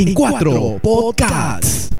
[0.00, 1.90] en cuatro podcasts.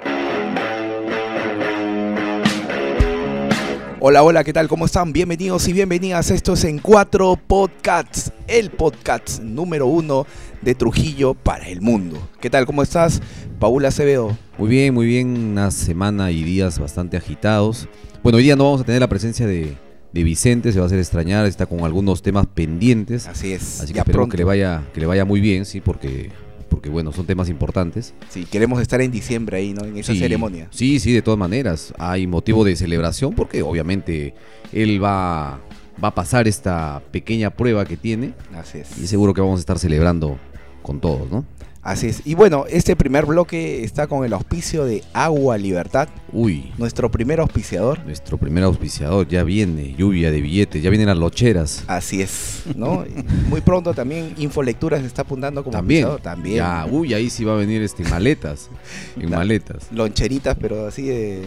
[4.00, 4.68] Hola, hola, ¿qué tal?
[4.68, 5.12] ¿Cómo están?
[5.12, 6.30] Bienvenidos y bienvenidas.
[6.30, 10.26] Esto es En Cuatro Podcasts, el podcast número uno
[10.62, 12.26] de Trujillo para el mundo.
[12.40, 12.64] ¿Qué tal?
[12.64, 13.20] ¿Cómo estás?
[13.58, 14.34] Paula Acevedo.
[14.56, 15.36] Muy bien, muy bien.
[15.36, 17.86] Una semana y días bastante agitados.
[18.22, 19.76] Bueno, hoy día no vamos a tener la presencia de,
[20.14, 23.28] de Vicente, se va a hacer extrañar, está con algunos temas pendientes.
[23.28, 23.82] Así es.
[23.82, 24.30] Así que ya espero pronto.
[24.30, 26.30] que le vaya, que le vaya muy bien, sí, porque,
[26.70, 28.14] porque bueno, son temas importantes.
[28.30, 29.84] Sí, queremos estar en diciembre ahí, ¿no?
[29.84, 30.68] En esa Sí, ceremonia.
[30.70, 31.92] Sí, sí, de todas maneras.
[31.98, 34.32] Hay motivo de celebración porque obviamente
[34.72, 35.60] él va,
[36.02, 38.96] va a pasar esta pequeña prueba que tiene Así es.
[38.98, 40.38] y seguro que vamos a estar celebrando
[40.82, 41.44] con todos, ¿no?
[41.82, 42.20] Así es.
[42.26, 47.40] Y bueno, este primer bloque está con el auspicio de Agua Libertad, Uy, nuestro primer
[47.40, 48.04] auspiciador.
[48.04, 51.82] nuestro primer auspiciador ya viene, lluvia de billetes, ya vienen las locheras.
[51.86, 53.04] Así es, ¿no?
[53.48, 56.20] Muy pronto también Infolecturas se está apuntando como También, auspiciador.
[56.36, 56.56] También.
[56.56, 58.68] Ya, uy, ahí sí va a venir este maletas,
[59.16, 59.86] en La- maletas.
[59.90, 61.44] Loncheritas, pero así de...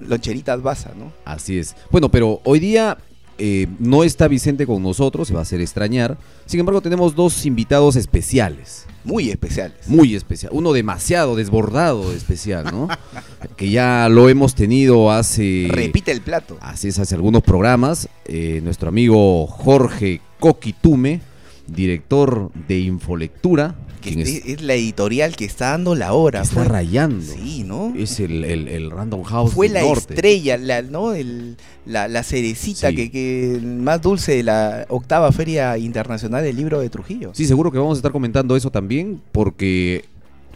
[0.00, 1.12] Loncheritas basa, ¿no?
[1.24, 1.74] Así es.
[1.90, 2.98] Bueno, pero hoy día
[3.44, 6.16] eh, no está Vicente con nosotros, se va a hacer extrañar.
[6.46, 9.88] Sin embargo, tenemos dos invitados especiales, Muy especiales.
[9.88, 10.52] muy especial.
[10.54, 12.86] Uno demasiado desbordado de especial, ¿no?
[13.56, 15.66] que ya lo hemos tenido hace...
[15.72, 16.56] Repite el plato.
[16.60, 18.08] Así es, hace algunos programas.
[18.26, 21.20] Eh, nuestro amigo Jorge Coquitume,
[21.66, 26.42] director de Infolectura, Que quien es, es- la editorial que está dando la hora.
[26.42, 27.22] está Fue- rayando.
[27.24, 27.92] Sí, ¿no?
[27.96, 30.14] Es el, el- el Random House Fue del la norte.
[30.14, 31.12] estrella, la, ¿no?
[31.14, 32.96] El- la, la cerecita Sí.
[32.96, 37.30] que, que más dulce de la octava Feria Internacional del Libro de Trujillo.
[37.34, 40.04] Sí, seguro que vamos a estar comentando eso también porque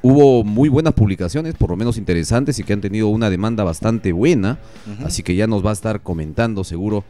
[0.03, 4.13] hubo muy buenas publicaciones, por lo menos interesantes y que han tenido una demanda bastante
[4.13, 4.59] buena,
[5.05, 7.03] así que ya nos va a estar comentando seguro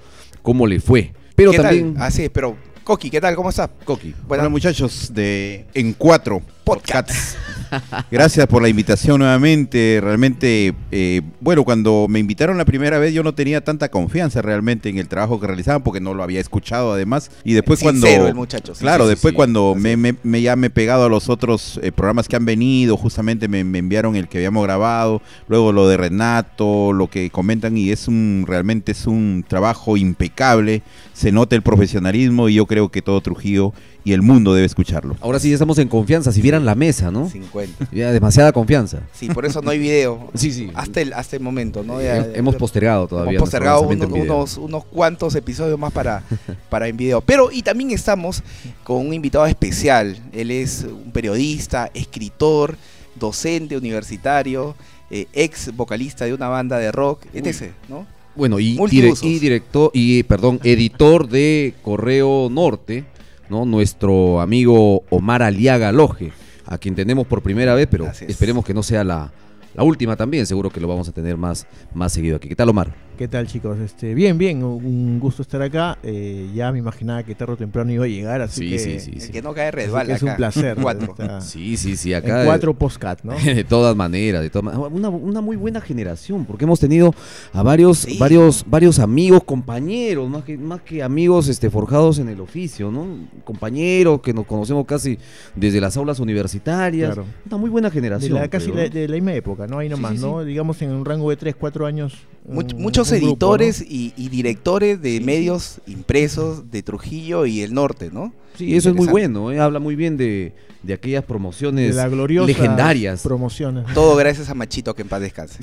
[0.42, 1.12] cómo le fue.
[1.34, 1.94] Pero ¿Qué también?
[1.98, 3.34] Así es, pero Coqui, ¿qué tal?
[3.34, 3.68] ¿Cómo estás?
[3.84, 4.14] Coqui.
[4.28, 7.08] Bueno, muchachos de En Cuatro Podcast.
[7.10, 7.55] Podcasts.
[8.10, 10.00] Gracias por la invitación nuevamente.
[10.02, 14.88] Realmente, eh, bueno, cuando me invitaron la primera vez yo no tenía tanta confianza realmente
[14.88, 17.30] en el trabajo que realizaban porque no lo había escuchado además.
[17.44, 18.28] Y después Sincero cuando...
[18.28, 18.74] el muchacho.
[18.74, 19.36] sí, Claro, sí, sí, después sí.
[19.36, 22.44] cuando me, me- me- ya me he pegado a los otros eh, programas que han
[22.44, 27.30] venido, justamente me, me enviaron el que habíamos grabado, luego lo de Renato, lo que
[27.30, 30.82] comentan y es un realmente es un trabajo impecable,
[31.12, 33.72] se nota el profesionalismo y yo creo que todo Trujillo
[34.04, 35.16] y el mundo debe escucharlo.
[35.20, 37.28] Ahora sí ya estamos en confianza, si vieran la mesa, ¿no?
[37.28, 37.55] 50.
[37.92, 39.00] Ya demasiada confianza.
[39.12, 40.28] Sí, por eso no hay video.
[40.34, 40.70] Sí, sí.
[40.74, 42.00] Hasta el, hasta el momento, ¿no?
[42.00, 43.32] Ya- He- hemos postergado todavía.
[43.32, 46.22] Hemos postergado unos, unos, unos cuantos episodios más para,
[46.68, 47.20] para en video.
[47.20, 48.42] Pero, y también estamos
[48.84, 50.16] con un invitado especial.
[50.32, 52.76] Él es un periodista, escritor,
[53.14, 54.74] docente universitario,
[55.10, 57.70] eh, ex vocalista de una banda de rock, etc.
[57.88, 58.06] ¿no?
[58.34, 63.04] Bueno, y, dire- y director, y perdón, editor de Correo Norte,
[63.48, 63.64] ¿no?
[63.64, 66.32] Nuestro amigo Omar Aliaga Loje,
[66.66, 68.22] a quien tenemos por primera vez, pero es.
[68.22, 69.32] esperemos que no sea la,
[69.74, 72.48] la última también, seguro que lo vamos a tener más, más seguido aquí.
[72.48, 73.05] ¿Qué tal, Omar?
[73.16, 73.78] ¿Qué tal chicos?
[73.78, 75.96] Este, bien, bien, un gusto estar acá.
[76.02, 79.00] Eh, ya me imaginaba que tarde o temprano iba a llegar, así Sí, que, sí,
[79.00, 79.32] sí, El sí.
[79.32, 80.14] que no cae resbala.
[80.14, 80.76] es un placer.
[80.82, 81.14] Cuatro.
[81.40, 82.44] Sí, sí, sí, en acá.
[82.44, 83.32] cuatro postcat, ¿no?
[83.44, 84.90] De todas maneras, de todas maneras.
[84.92, 87.14] Una, una muy buena generación, porque hemos tenido
[87.54, 88.18] a varios, Sí.
[88.18, 93.06] varios, varios amigos, compañeros, más que, más que amigos este, forjados en el oficio, ¿no?
[93.44, 95.18] Compañeros que nos conocemos casi
[95.54, 97.14] desde las aulas universitarias.
[97.14, 97.24] Claro.
[97.46, 98.34] Una muy buena De generación.
[98.34, 99.78] la, casi de la misma época, ¿no?
[99.78, 100.44] Ahí nomás, sí, ¿no?
[100.44, 102.14] Digamos en un rango de 3, 4 años.
[102.48, 103.86] Much- un- muchos grupo, editores ¿no?
[103.88, 108.32] y, y directores de medios impresos de Trujillo y el norte, ¿no?
[108.56, 109.60] Sí, eso es muy bueno, ¿eh?
[109.60, 113.20] habla muy bien de, de aquellas De promociones la gloriosa legendarias.
[113.22, 113.84] promociones.
[113.92, 115.58] Todo gracias a Machito que en paz descanse.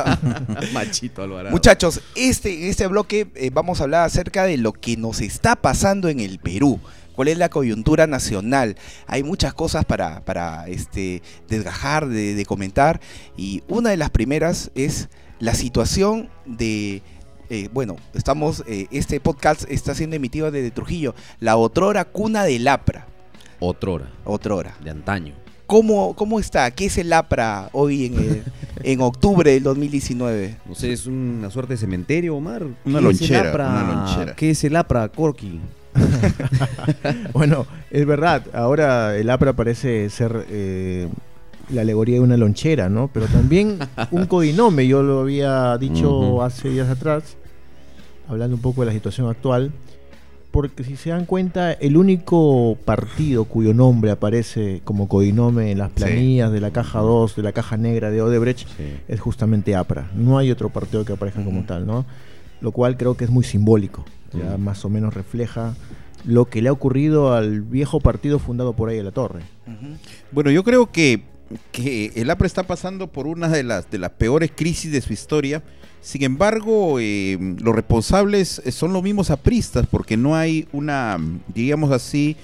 [0.74, 1.50] Machito Alvarado.
[1.50, 5.56] Muchachos, este, en este bloque eh, vamos a hablar acerca de lo que nos está
[5.56, 6.78] pasando en el Perú.
[7.18, 8.76] ¿Cuál es la coyuntura nacional?
[9.08, 13.00] Hay muchas cosas para, para este, desgajar, de, de comentar.
[13.36, 15.08] Y una de las primeras es
[15.40, 17.02] la situación de...
[17.50, 22.68] eh, bueno, estamos, eh, este podcast está siendo emitido desde Trujillo, la otrora cuna del
[22.68, 23.08] APRA.
[23.58, 24.76] Otrora, Otrora.
[24.84, 25.34] de antaño.
[25.66, 26.70] ¿Cómo, ¿Cómo está?
[26.70, 28.42] ¿Qué es el APRA hoy en, el-
[28.84, 30.56] en octubre del 2019?
[30.66, 32.62] No sé, es una suerte de cementerio, Omar.
[32.62, 34.36] Una ¿Qué es el lonchera, una lonchera.
[34.36, 35.58] ¿Qué es el APRA, Corky?
[37.32, 41.08] Bueno, es verdad, ahora el APRA parece ser eh,
[41.70, 43.10] la alegoría de una lonchera, ¿no?
[43.12, 43.78] Pero también
[44.10, 47.36] un codinome, yo lo había dicho hace días atrás,
[48.28, 49.72] hablando un poco de la situación actual,
[50.50, 55.90] porque si se dan cuenta, el único partido cuyo nombre aparece como codinome en las
[55.90, 58.66] planillas de la caja 2, de la caja negra de Odebrecht,
[59.08, 60.10] es justamente APRA.
[60.14, 62.06] No hay otro partido que aparezca como tal, ¿no?
[62.60, 64.04] Lo cual creo que es muy simbólico.
[64.32, 64.58] Ya Ujú.
[64.58, 65.74] más o menos refleja
[66.24, 69.40] lo que le ha ocurrido al viejo partido fundado por ahí en la torre.
[70.32, 71.22] Bueno, yo creo que
[71.72, 75.14] que el APRA está pasando por una de las, de las peores crisis de su
[75.14, 75.62] historia.
[76.02, 81.16] Sin embargo, eh, los responsables eh, son los mismos apristas, porque no hay una,
[81.54, 82.36] diríamos así,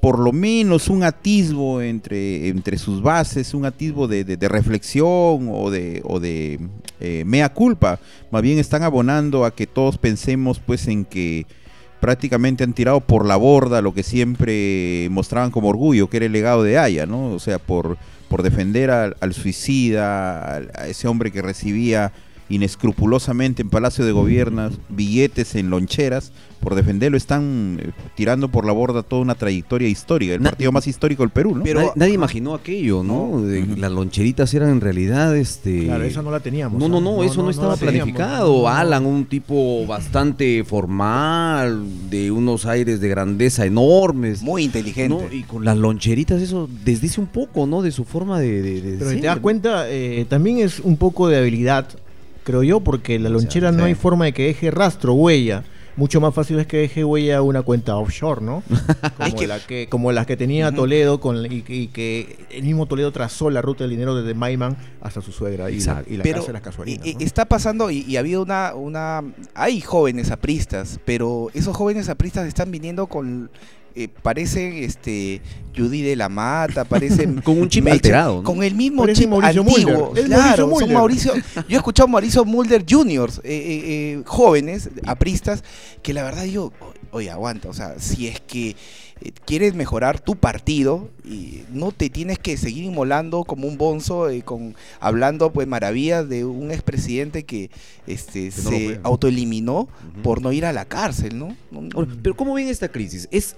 [0.00, 5.50] por lo menos un atisbo entre, entre sus bases, un atisbo de, de- de reflexión
[5.52, 6.58] o de, o de
[7.00, 7.98] eh, mea culpa.
[8.30, 11.46] Más bien están abonando a que todos pensemos pues en que
[12.00, 16.32] prácticamente han tirado por la borda lo que siempre mostraban como orgullo, que era el
[16.32, 17.32] legado de Haya, ¿no?
[17.32, 17.96] O sea, por,
[18.28, 22.12] por defender al, suicida, a ese hombre que recibía
[22.48, 28.72] inescrupulosamente en Palacio de Gobierno billetes en loncheras, por defenderlo están eh, tirando por la
[28.72, 31.62] borda toda una trayectoria histórica, el Na- partido más histórico del Perú, ¿no?
[31.62, 33.40] Pero- nadie, nadie imaginó aquello, ¿no?
[33.42, 33.64] De-.
[33.76, 35.84] Las loncheritas eran en realidad este.
[35.84, 36.80] Claro, esa no la teníamos.
[36.80, 38.68] No, no, no, eso no, estaba planificado.
[38.68, 44.42] Alan, un tipo bastante formal, de unos aires de grandeza enormes.
[44.42, 45.08] Muy inteligente.
[45.08, 45.32] ¿no?
[45.32, 47.82] Y con las loncheritas, eso desdice un poco, ¿no?
[47.82, 48.62] De su forma de.
[48.62, 51.88] de- de Pero si ser, te das cuenta, eh, también es un poco de habilidad,
[52.46, 53.84] creo yo, porque la lonchera no sí.
[53.88, 55.64] hay forma de que deje rastro, huella.
[55.96, 58.62] Mucho más fácil es que deje huella una cuenta offshore, ¿no?
[59.16, 60.70] Como, Es que- la que, como las que tenía.
[60.70, 64.76] Toledo con, y, y que el mismo Toledo trazó la ruta del dinero desde Maiman
[65.00, 67.06] hasta su suegra y la, y la pero casa de las casuarinas.
[67.06, 67.20] eh, ¿no?
[67.20, 69.22] está pasando y, y ha habido una, una
[69.54, 73.50] hay jóvenes apristas pero esos jóvenes apristas están viniendo con
[73.96, 75.40] eh, parecen este
[75.76, 78.42] Judy de la Mata parecen Con un chip Mecha, alterado, ¿no?
[78.44, 80.94] con el mismo Parece chip Mauricio antiguo Mulder, claro Mauricio son.
[80.94, 85.64] Mauricio yo he escuchado a Mauricio Mulder Juniors eh, eh, eh, jóvenes apristas
[86.02, 86.72] que la verdad yo
[87.10, 88.76] oye aguanta o sea si es que
[89.44, 94.42] quieres mejorar tu partido y no te tienes que seguir inmolando como un bonzo eh,
[94.42, 97.70] con hablando pues maravillas de un expresidente que
[98.06, 99.88] este Que se autoeliminó
[100.22, 101.56] por no ir a la cárcel, ¿no?
[102.22, 103.26] Pero ¿cómo ven esta crisis?
[103.30, 103.56] Es,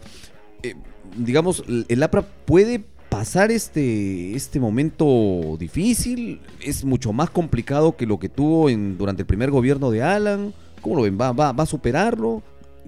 [0.63, 0.75] eh,
[1.17, 8.19] digamos, el- APRA puede pasar este, este momento difícil, es mucho más complicado que lo
[8.19, 10.53] que tuvo en, durante el primer gobierno de Alan.
[10.83, 11.19] ¿Cómo lo ven?
[11.21, 12.43] ¿Va, va, va a superarlo?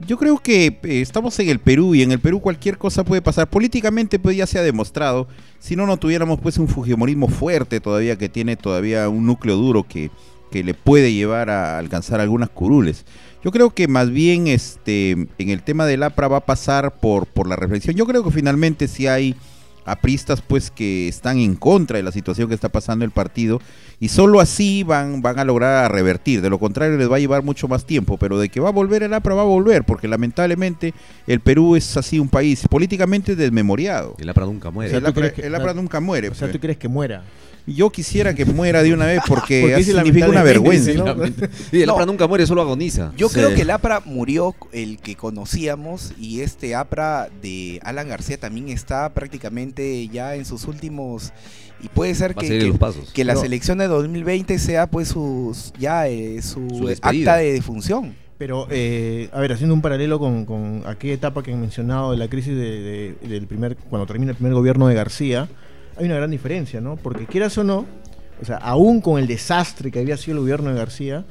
[0.06, 3.20] Yo creo que eh, estamos en el Perú y en el Perú cualquier cosa puede
[3.22, 3.48] pasar.
[3.50, 5.26] Políticamente pues ya se ha demostrado.
[5.58, 9.82] Si no, no tuviéramos pues un fujimorismo fuerte todavía que tiene todavía un núcleo duro
[9.82, 10.10] que,
[10.50, 13.04] que le puede llevar a alcanzar algunas curules.
[13.42, 17.26] Yo creo que más bien este en el tema del APRA va a pasar por,
[17.26, 17.96] por la reflexión.
[17.96, 19.34] Yo creo que finalmente si hay
[19.86, 23.60] apristas pues que están en contra de la situación que está pasando el partido
[23.98, 27.42] y solo así van, van a lograr revertir, de lo contrario les va a llevar
[27.42, 30.06] mucho más tiempo, pero de que va a volver el APRA va a volver, porque
[30.06, 30.94] lamentablemente
[31.26, 34.16] el Perú es así un país políticamente desmemoriado.
[34.18, 34.88] El APRA nunca muere.
[34.88, 36.28] O sea, El ¿tú APRA, que- el nunca muere.
[36.28, 36.52] o sea, pues.
[36.52, 37.24] ¿tú crees que muera?
[37.74, 40.90] Yo quisiera que muera de una vez porque, Porque significa una vergüenza.
[40.90, 40.98] el
[41.86, 41.92] No.
[41.92, 43.12] APRA nunca muere, solo agoniza.
[43.16, 43.34] Yo Sí.
[43.34, 48.68] creo que el APRA murió el que conocíamos y este APRA de Alan García también
[48.68, 51.32] está prácticamente ya en sus últimos
[51.82, 52.72] y puede ser que, que-
[53.14, 53.40] que la No.
[53.40, 58.14] selección de 2020 sea pues sus ya eh, su, acta de defunción.
[58.36, 62.16] Pero, eh, a ver, haciendo un paralelo con, con aquella etapa que han mencionado de
[62.16, 65.46] la crisis de- de- del primer, cuando termina el primer gobierno de García,
[65.96, 66.96] hay una gran diferencia, ¿no?
[66.96, 67.86] Porque quieras o no,
[68.40, 71.24] o sea, aún con el desastre que había sido el gobierno de García,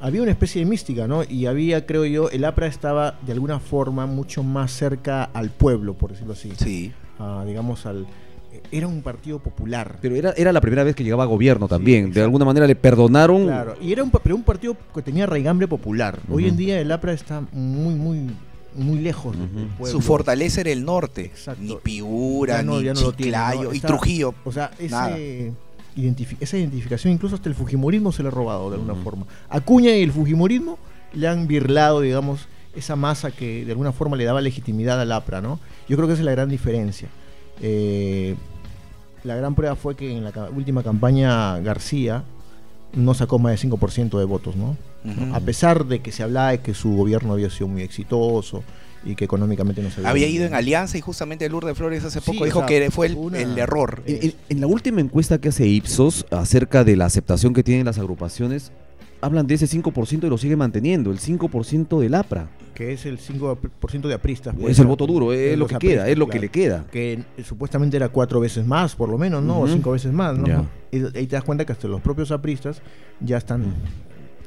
[0.00, 1.22] había una especie de mística, ¿no?
[1.24, 5.94] Y había, creo yo, el APRA estaba de alguna forma mucho más cerca al pueblo,
[5.94, 6.52] por decirlo así.
[6.56, 6.92] Sí.
[7.18, 8.06] Ah, digamos, al.
[8.72, 9.98] Era un partido popular.
[10.00, 12.10] Pero era, era la primera vez que llegaba a gobierno también.
[12.12, 13.44] de alguna manera le perdonaron.
[13.44, 16.18] Claro, y era un, pero un partido que tenía raigambre popular.
[16.30, 16.50] Hoy Ujú.
[16.50, 18.30] en día el APRA está muy, muy,
[18.76, 19.68] muy lejos del Ujú.
[19.78, 19.92] pueblo.
[19.92, 21.26] Su fortaleza era el norte.
[21.26, 21.62] Exacto.
[21.62, 24.34] Ni Piura, no- ni no tiene, Chiclayo, y Trujillo.
[24.44, 25.10] O sea, Nada.
[25.16, 25.52] ese
[25.96, 29.26] identifi- esa identificación, incluso hasta el Fujimorismo se le ha robado de alguna forma.
[29.48, 30.78] Acuña y el Fujimorismo
[31.14, 35.40] le han birlado, digamos, esa masa que de alguna forma le daba legitimidad al APRA,
[35.40, 35.58] ¿no?
[35.88, 37.08] Yo creo que esa es la gran diferencia.
[37.62, 38.34] Eh,
[39.24, 42.24] la gran prueba fue que en la última campaña García
[42.92, 44.76] no sacó más de 5% de votos, ¿no?
[45.32, 48.62] A pesar de que se hablaba de que su gobierno había sido muy exitoso
[49.04, 52.26] y que económicamente no se Había ido en alianza y justamente Lourdes Flores hace Sí,
[52.26, 54.02] poco o dijo sea, que fue el, una- el error.
[54.06, 57.86] En, en- en la última encuesta que hace Ipsos acerca de la aceptación que tienen
[57.86, 58.72] las agrupaciones,
[59.20, 62.48] hablan de ese 5% y lo sigue manteniendo, el 5% del APRA.
[62.74, 64.54] que es el 5% de apristas.
[64.54, 66.84] pues, es el voto duro, es lo que queda, es lo que le queda.
[66.92, 69.60] Que eh, supuestamente era cuatro veces más, por lo menos, ¿no?
[69.60, 70.66] O cinco veces más, ¿no?
[70.92, 72.82] Y ahí te das cuenta que hasta los propios apristas
[73.20, 73.72] ya están...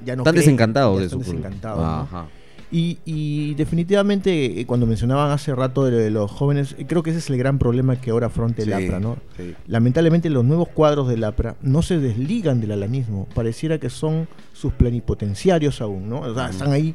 [0.06, 1.86] Ya no Están creen, desencantados ya de están su desencantados, ¿no?
[2.02, 2.28] Ajá.
[2.72, 7.18] Y, y definitivamente, eh, cuando mencionaban hace rato de, los jóvenes, eh, creo que ese
[7.20, 9.18] es el gran problema que ahora afronta el Sí, APRA, ¿no?
[9.38, 9.56] sí.
[9.66, 14.72] Lamentablemente los nuevos cuadros del APRA no se desligan del alanismo, pareciera que son sus
[14.74, 16.20] plenipotenciarios aún, ¿no?
[16.22, 16.94] O sea, están ahí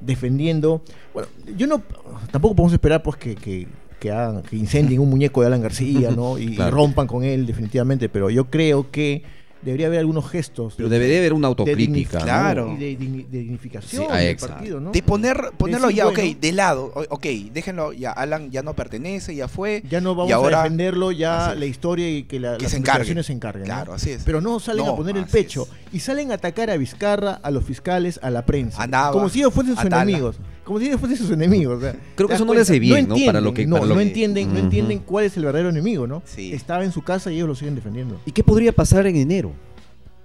[0.00, 0.82] defendiendo.
[1.14, 1.82] Bueno, yo no,
[2.30, 3.66] tampoco podemos esperar pues que, que-
[3.98, 6.36] que hagan, que incendien un muñeco de Alan García, ¿no?
[6.38, 8.10] Y, rompan con él, definitivamente.
[8.10, 9.22] Pero yo creo que
[9.64, 10.74] debería haber algunos gestos.
[10.76, 12.18] Pero de- debería haber una de autocrítica.
[12.18, 12.72] Claro.
[12.72, 14.54] Y de, digni- de dignificación Sí, ah, del exacto.
[14.56, 14.92] partido, ¿no?
[14.92, 16.36] De poner, ponerlo Decir, ya, ok, bueno.
[16.40, 16.92] de lado.
[17.08, 19.82] Ok, déjenlo, ya Alan ya no pertenece, ya fue.
[19.88, 22.70] Ya no vamos y ahora, a defenderlo, ya la historia y que, la, Que las
[22.72, 22.76] se
[23.24, 23.62] se encarguen.
[23.62, 23.64] ¿no?
[23.64, 24.22] Claro, así es.
[24.24, 25.94] Pero no salen No, a poner el pecho es.
[25.94, 28.82] y salen a atacar a Vizcarra, a los fiscales, a la prensa.
[28.82, 30.02] A Nava, como si ellos fuesen sus Tala.
[30.02, 30.36] enemigos.
[30.64, 31.78] Como si fuesen sus enemigos.
[31.78, 33.16] o sea, Creo que ¿te eso no le hace bien, ¿no?
[33.26, 34.64] Para lo que- no, para lo no que- entienden, no Ujú.
[34.64, 36.22] entienden cuál es el verdadero enemigo, ¿no?
[36.24, 36.52] Sí.
[36.54, 38.18] Estaba en su casa y ellos lo siguen defendiendo.
[38.24, 39.52] ¿Y qué podría pasar en enero?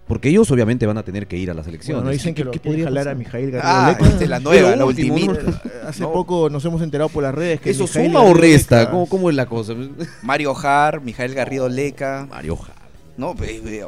[0.08, 1.98] Porque ellos obviamente van a tener que ir a las elecciones.
[1.98, 3.18] Bueno, no dicen ¿Qué- que lo qué quieren podría jalar a pasar?
[3.18, 4.26] Mijail Garrido Ah, Leca.
[4.28, 5.34] la nueva, la ultimita.
[5.44, 5.88] ¿no?
[5.88, 6.12] Hace No.
[6.14, 8.80] poco nos hemos enterado por las redes que ¿Eso Mijail suma o Garrido resta?
[8.80, 9.74] Leca- ¿Cómo, cómo es la cosa?
[10.24, 12.26] Mario Har, Mijael Garrido Leca.
[12.28, 12.79] Mario Jara.
[13.20, 13.36] No,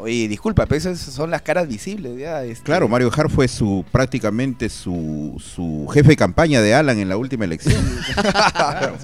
[0.02, 2.18] oye, disculpa, pero esas son las caras visibles.
[2.20, 2.64] Ya, este.
[2.66, 7.18] Claro, Mario Har fue su prácticamente su, su jefe de campaña de Alan en la
[7.18, 7.82] última elección.
[8.52, 8.96] Claro,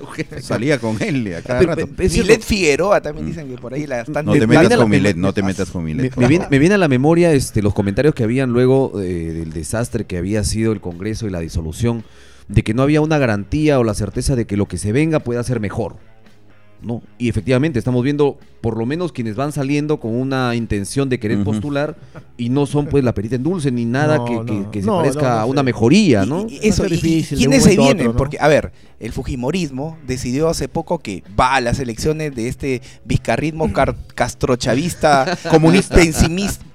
[0.41, 1.88] Salía con él a cada Pero- rato.
[1.96, 2.29] pero- es cierto.
[2.31, 5.15] Milet Figueroa también dicen que por ahí la están No te me metas con Milet,
[5.15, 6.15] no te metas con Me, Milet.
[6.17, 9.53] me viene, me viene a la memoria este, los comentarios que habían luego eh, del
[9.53, 12.03] desastre que había sido el Congreso y la disolución,
[12.48, 15.19] de que no había una garantía o la certeza de que lo que se venga
[15.19, 15.96] pueda ser mejor.
[16.81, 17.01] ¿No?
[17.17, 21.43] Y efectivamente estamos viendo por lo menos quienes van saliendo con una intención de querer
[21.43, 21.96] postular
[22.38, 24.72] y no son pues la perita en dulce ni nada No, que, que- no.
[24.72, 26.46] que se No, parezca no, no a una mejoría, ¿no?
[26.50, 28.13] y- y eso, y- y difícil ¿quiénes un se vienen?
[28.13, 32.81] Porque, a ver, el Fujimorismo decidió hace poco que va a las elecciones de este
[33.05, 35.96] vizcarrismo car- castrochavista, comunista,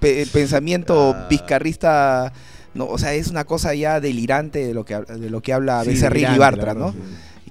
[0.00, 2.32] pe- pensamiento vizcarrista.
[2.74, 5.82] No, o sea, es una cosa ya delirante de lo que, de lo que habla
[5.82, 6.92] Sí, Becerril y Bartra, ¿no?
[6.92, 6.98] sí.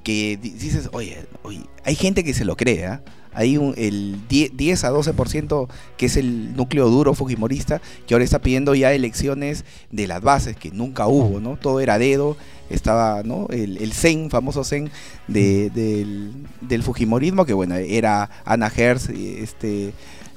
[0.03, 3.03] Que di- dices, oye, oye, hay gente que se lo cree, ¿ah?
[3.33, 8.25] Hay un, el 10, 10 a 12% que es el núcleo duro fujimorista, que ahora
[8.25, 11.55] está pidiendo ya elecciones de las bases, que nunca hubo, ¿no?
[11.55, 12.35] Todo era dedo,
[12.69, 13.47] estaba, ¿no?
[13.49, 14.89] El, el zen, famoso zen
[15.29, 19.93] de- del, del fujimorismo, que bueno, era Ana Herz, y este...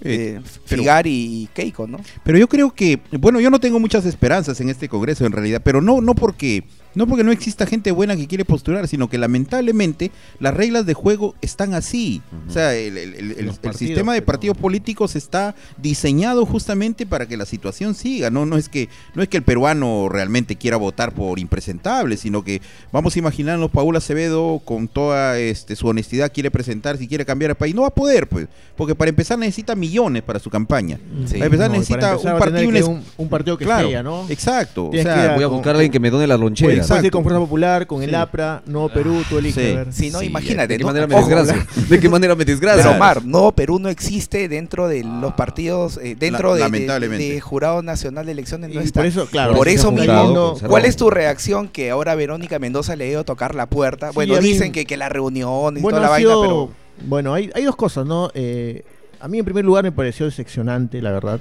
[0.06, 1.98] Eh, eh, Figari y Keiko, ¿no?
[2.24, 5.62] Pero yo creo que, bueno, yo no tengo muchas esperanzas en este Congreso en realidad,
[5.64, 9.18] pero no, no porque, no porque no exista gente buena que quiere postular, sino que
[9.18, 10.10] lamentablemente
[10.40, 12.22] las reglas de juego están así.
[12.48, 15.54] O sea, el, el- el- el- Los el partidos, sistema de pero- partidos políticos está
[15.76, 18.30] diseñado justamente para que la situación siga.
[18.30, 22.42] No, no es que, no es que el peruano realmente quiera votar por impresentable, sino
[22.44, 22.60] que
[22.92, 27.50] vamos a imaginarnos Paula Acevedo con toda este, su honestidad quiere presentar, si quiere cambiar
[27.50, 30.98] el país, no va a poder, pues, porque para empezar necesita millones para su campaña.
[31.26, 31.34] Sí.
[31.34, 34.26] Para empezar No, necesita para empezar un partido un, un partido que claro, sea, ¿no?
[34.28, 34.88] Exacto.
[34.88, 36.83] O sea, Voy a buscar a alguien que me done la lonchera.
[36.88, 38.14] Puedes ir con Fuerza Popular, con el.
[38.14, 39.54] APRA, Nuevo Perú, tú eliges.
[39.64, 39.72] Sí.
[39.72, 39.92] a ver.
[39.92, 40.88] Si no, Sí, imagínate, ¿De qué ¿no?
[40.88, 41.66] manera me desgracia?
[41.88, 42.82] ¿De qué manera me desgracia?
[42.84, 46.64] Pero Omar, no, Perú no existe dentro de los partidos, eh, dentro La- de, de-
[46.70, 47.32] lamentablemente.
[47.34, 49.00] de Jurado Nacional de Elecciones no Y está.
[49.00, 50.56] por eso, claro, Por eso mismo.
[50.68, 54.08] ¿Cuál es tu reacción que ahora Verónica Mendoza le ha ido a tocar la puerta?
[54.10, 56.70] Sí, bueno, dicen que, que la reunión y Bueno, toda la ha vaina, sido- pero
[57.06, 58.30] bueno hay, hay dos cosas, ¿no?
[58.34, 58.82] Eh,
[59.20, 61.40] a mí en primer lugar me pareció decepcionante, la verdad.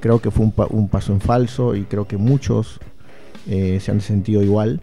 [0.00, 2.80] Creo que fue un, pa- un paso en falso y creo que muchos
[3.48, 4.80] eh, se han sentido igual.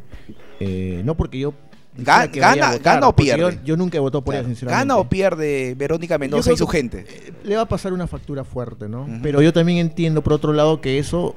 [0.60, 1.54] Eh, no porque yo...
[1.98, 3.42] Ga- gana- votar, gana o pierde.
[3.42, 4.80] Yo, yo nunca he votado por claro, ella, sinceramente.
[4.88, 7.06] ¿gana o pierde Verónica Mendoza y su gente?
[7.10, 9.06] Eh, le va a pasar una factura fuerte, ¿no?
[9.22, 11.34] Pero yo también entiendo, por otro lado, que eso,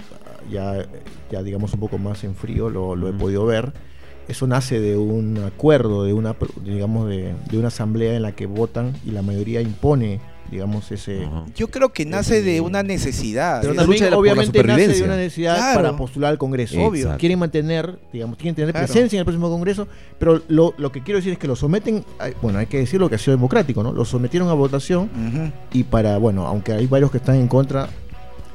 [0.51, 0.87] ya,
[1.33, 3.73] ya digamos un poco más en frío, lo, lo he podido ver.
[4.29, 8.47] Eso nace de un acuerdo, de una, digamos, de, de una asamblea en la que
[8.47, 10.21] votan y la mayoría impone,
[10.53, 11.25] digamos, ese...
[11.25, 11.45] Ajá.
[11.57, 13.61] Yo creo que nace de una necesidad.
[13.63, 15.75] Pero una lucha de la- por la obviamente, nace de una necesidad Claro.
[15.83, 16.77] para postular al Congreso.
[16.77, 17.09] Obvio.
[17.09, 17.19] Obvio.
[17.19, 18.87] Quieren mantener, digamos, quieren tener Claro.
[18.87, 22.05] presencia en el próximo Congreso, pero lo, lo que quiero decir es que lo someten,
[22.21, 23.93] a- bueno, hay que decirlo que ha sido democrático, ¿no?
[23.93, 25.11] Lo sometieron a votación
[25.73, 27.89] y para, bueno, aunque hay varios que están en contra,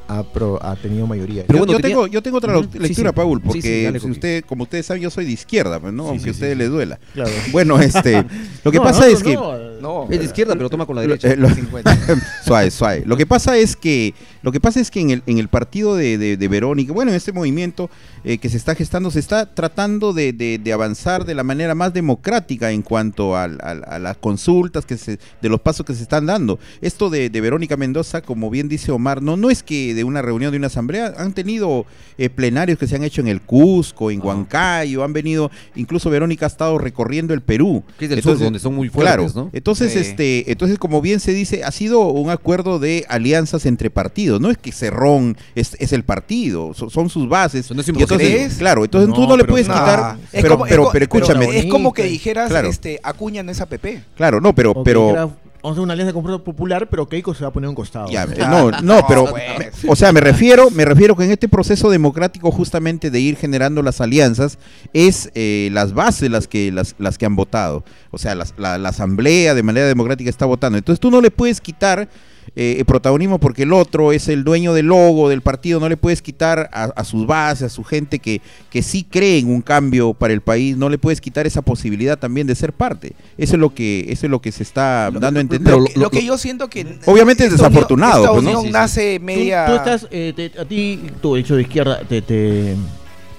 [0.08, 1.44] ha, pro- ha tenido mayoría.
[1.48, 3.16] Pero yo, bueno, yo tenía- tengo, yo tengo otra lectura, sí.
[3.16, 6.04] Paul, porque dale, usted, como ustedes saben, yo soy de izquierda, ¿no?
[6.04, 6.58] Sí, aunque sí, a ustedes sí.
[6.60, 7.00] les duela.
[7.14, 7.32] Claro.
[7.52, 8.24] Bueno, este,
[8.64, 10.96] lo que No, pasa no, es que no, No, Es de izquierda, pero toma con
[10.96, 11.30] la derecha.
[11.30, 11.98] Eh, lo- 50.
[12.46, 13.04] suave, suave.
[13.06, 14.14] Lo que pasa es que
[14.48, 17.12] lo que pasa es que en el, en el partido de, de- de Verónica, bueno,
[17.12, 17.90] en este movimiento
[18.24, 21.94] eh, que se está gestando, se está tratando de, de- avanzar de la manera más
[21.94, 26.60] democrática en cuanto a, las consultas que se, de los pasos que se están dando.
[26.80, 30.52] Esto de, Verónica Mendoza, como bien dice Omar, no, no es que de una reunión
[30.52, 31.86] de una asamblea, han tenido
[32.18, 34.28] eh, plenarios que se han hecho en el Cusco, en Ajá.
[34.30, 37.84] Huancayo, han venido, incluso Verónica ha estado recorriendo el Perú.
[38.00, 39.50] Que es del sur, Entonces, donde son muy Claro, fuertes, ¿no?
[39.52, 40.00] entonces, Sí.
[40.00, 44.37] este, entonces como bien se dice, ha sido un acuerdo de alianzas entre partidos.
[44.40, 47.70] No es que Cerrón es, es el partido, so- son sus bases.
[47.72, 51.04] Y entonces, claro, entonces tú No, le puedes quitar, Es pero, como- es pero, pero
[51.04, 52.70] escúchame, es como que dijeras, Claro.
[52.70, 54.04] este, Acuña no es APP.
[54.16, 57.50] claro, no, pero, pero, vamos a hacer una alianza con Popular, pero Keiko se va
[57.50, 58.10] a poner a un costado.
[58.10, 58.72] Ya, ¿no?
[58.72, 59.44] no, no, pero, pues.
[59.84, 63.36] me- o sea, me refiero, me refiero que en este proceso democrático justamente de ir
[63.36, 64.58] generando las alianzas
[64.94, 68.78] es eh, las bases las que las, las que han votado, o sea, las- la,
[68.78, 70.78] la asamblea de manera democrática está votando.
[70.78, 72.08] Entonces tú no le puedes quitar
[72.56, 75.98] eh, el protagonismo porque el otro es el dueño del logo del partido, no le
[75.98, 79.62] puedes quitar a, a sus bases, a su gente que, que sí cree en un
[79.62, 83.14] cambio para el país, no le puedes quitar esa posibilidad también de ser parte.
[83.38, 85.74] Eso es lo que, eso es lo que se está Lo- dando a entender.
[85.74, 87.00] Lo, lo- que- lo que yo siento que...
[87.06, 88.50] Obviamente es unión- desafortunado, pues, ¿no?
[88.50, 88.74] unión Sí, sí.
[88.74, 89.66] nace Tú- media...
[89.66, 92.76] Tú, estás, eh, te- a ti, tu hecho de izquierda, te, te,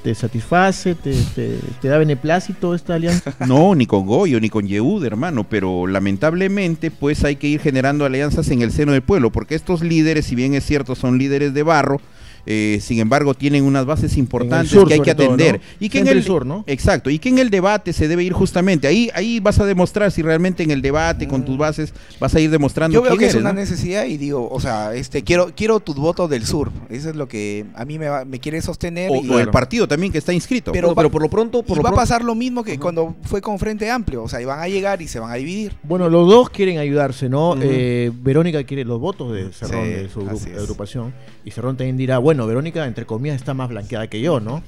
[0.02, 3.34] te satisface, te, te, da beneplácito esta alianza.
[3.46, 8.04] No, ni con Goyo, ni con Yehud, hermano, pero lamentablemente pues hay que ir generando
[8.04, 11.54] alianzas en el seno del pueblo, porque estos líderes, si bien es cierto, son líderes
[11.54, 12.00] de barro,
[12.46, 15.54] eh, sin embargo tienen unas bases importantes sur, que hay que todo, atender.
[15.60, 15.60] ¿no?
[15.80, 16.64] Y que en Centro y el sur, ¿no?
[16.66, 20.10] Exacto, y que en el debate se debe ir justamente, ahí, ahí vas a demostrar
[20.12, 23.18] si realmente en el debate con tus bases vas a ir demostrando Yo veo quién
[23.20, 23.60] que es eres, una ¿no?
[23.60, 26.70] necesidad y digo, o sea, este quiero quiero tus votos del sur.
[26.90, 29.10] Eso es lo que a mí me, va- me quiere sostener.
[29.12, 30.72] O, y, o el partido también que está inscrito.
[30.72, 32.62] Pero Pero, va- pero por lo pronto, por y lo va a pasar lo mismo
[32.64, 34.22] que cuando fue con Frente Amplio.
[34.22, 35.74] O sea, iban a llegar y se van a dividir.
[35.82, 37.56] Bueno, los dos quieren ayudarse, ¿no?
[37.60, 40.46] Eh, Verónica quiere los votos de Cerrón, Sí, de su es.
[40.58, 41.12] agrupación.
[41.44, 44.62] Y Cerrón también dirá, bueno, Verónica, entre comillas, está más blanqueada que yo, ¿no?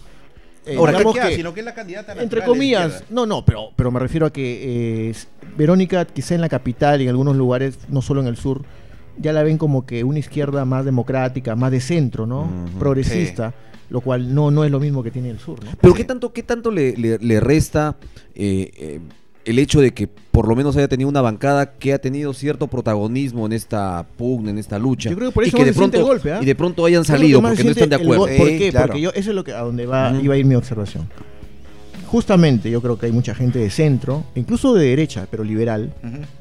[0.66, 0.98] Eh, Ahora,
[1.34, 5.08] Sino que es la candidata entre comillas, no, no, pero, pero me refiero a que
[5.10, 5.14] eh,
[5.56, 8.62] Verónica, quizá en la capital y en algunos lugares, no solo en el sur,
[9.18, 12.46] ya la ven como que una izquierda más democrática, más de centro, ¿no?
[12.78, 13.54] Progresista,
[13.88, 15.70] lo cual no, no es lo mismo que tiene el sur, ¿no?
[15.80, 15.98] Pero Sí.
[15.98, 17.96] ¿qué tanto, qué tanto le, le- le resta
[18.34, 19.00] eh, eh,
[19.44, 22.66] el hecho de que por lo menos haya tenido una bancada que ha tenido cierto
[22.68, 25.10] protagonismo en esta pugna, en esta lucha?
[25.10, 26.38] Yo creo que por y eso que más de pronto golpe, ¿ah?
[26.42, 28.26] y de pronto hayan que salido porque no están de acuerdo.
[28.26, 28.68] ¿Por qué?
[28.70, 28.86] claro.
[28.88, 31.08] Porque yo, eso es lo que a donde va, iba a ir mi observación.
[32.06, 35.92] Justamente yo creo que hay mucha gente de centro, incluso de derecha, pero liberal,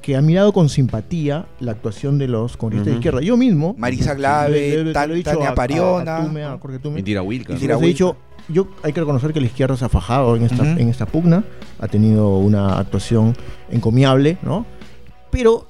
[0.02, 3.00] que ha mirado con simpatía la actuación de los congresistas de Ujú.
[3.00, 3.22] izquierda.
[3.22, 3.76] Yo mismo.
[3.78, 6.18] Marisa Glave, Tania Pariona.
[6.18, 7.00] a Tume, a Jorge Tume.
[7.00, 7.54] Indira Wilca.
[7.54, 8.18] Y he dicho,
[8.50, 11.44] yo hay que reconocer que la izquierda se ha fajado en esta, en esta pugna,
[11.80, 13.36] ha tenido una actuación
[13.72, 14.66] encomiable, ¿no?
[15.32, 15.68] Pero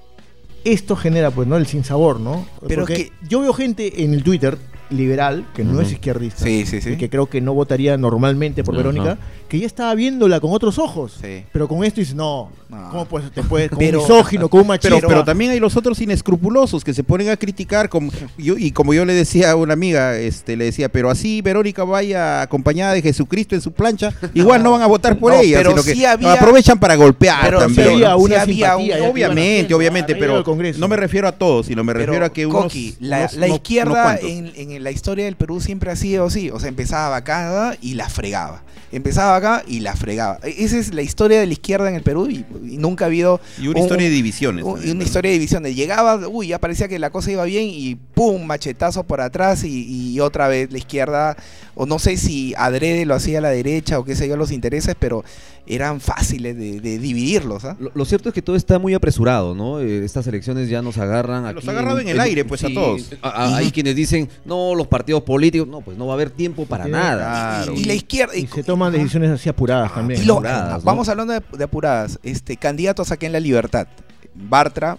[0.63, 1.57] esto genera, pues, ¿no?
[1.57, 2.45] El sinsabor, ¿no?
[2.67, 4.57] Pero Porque que- yo veo gente en el Twitter
[4.89, 6.91] liberal, que no es izquierdista, Sí, sí, sí.
[6.91, 8.75] y que creo que no votaría normalmente por.
[8.75, 11.19] Verónica, que ya estaba viéndola con otros ojos.
[11.51, 12.89] Pero con esto dices, no, No.
[12.91, 14.95] ¿cómo pues te puedes, como Pero- un misógino, como un machista?
[14.95, 18.71] Pero, pero también hay los otros inescrupulosos que se ponen a criticar como yo, y
[18.71, 22.93] como yo le decía a una amiga, este le decía, pero así Verónica vaya acompañada
[22.93, 25.83] de Jesucristo en su plancha, igual no van a votar por No, ella, pero sino
[25.83, 27.89] que había- aprovechan para golpear Pero también.
[27.89, 30.43] había una había un- Obviamente, obviamente, pero
[30.77, 34.29] no me refiero a todos, sino me refiero a que unos, la, izquierda unos cuantos.
[34.79, 36.49] En, la historia del Perú siempre ha sido así.
[36.49, 38.63] O sea, empezaba acá y la fregaba.
[38.91, 40.39] Empezaba acá y la fregaba.
[40.43, 43.07] E- Esa es la historia de la izquierda en el Perú y, y nunca ha
[43.07, 44.65] habido y una un- historia de divisiones.
[44.65, 45.75] un- también, una historia de divisiones.
[45.75, 50.11] Llegaba, uy, ya parecía que la cosa iba bien y pum, machetazo por atrás y,
[50.13, 51.37] y otra vez la izquierda,
[51.75, 54.95] o no sé si adrede lo hacía la derecha o qué sé yo, los intereses,
[54.99, 55.23] pero
[55.69, 57.63] eran fáciles de, de dividirlos.
[57.63, 57.77] ¿ah?
[57.79, 59.79] Lo, lo cierto es que todo está muy apresurado, ¿no?
[59.79, 62.69] Eh, estas elecciones ya nos agarran Los aquí ha agarrado en el aire, pues, a
[62.73, 63.11] todos.
[63.21, 66.31] a- a- hay quienes dicen, no, los partidos políticos, no, pues no va a haber
[66.31, 67.63] tiempo para nada.
[67.63, 67.73] Claro.
[67.75, 68.35] Y, y la izquierda...
[68.35, 70.21] Y se toman decisiones así apuradas también.
[70.21, 70.85] Y lo- apuradas, ¿no?
[70.85, 72.19] Vamos hablando de, de apuradas.
[72.23, 73.87] Este, candidatos aquí en La Libertad.
[74.33, 74.97] Bartra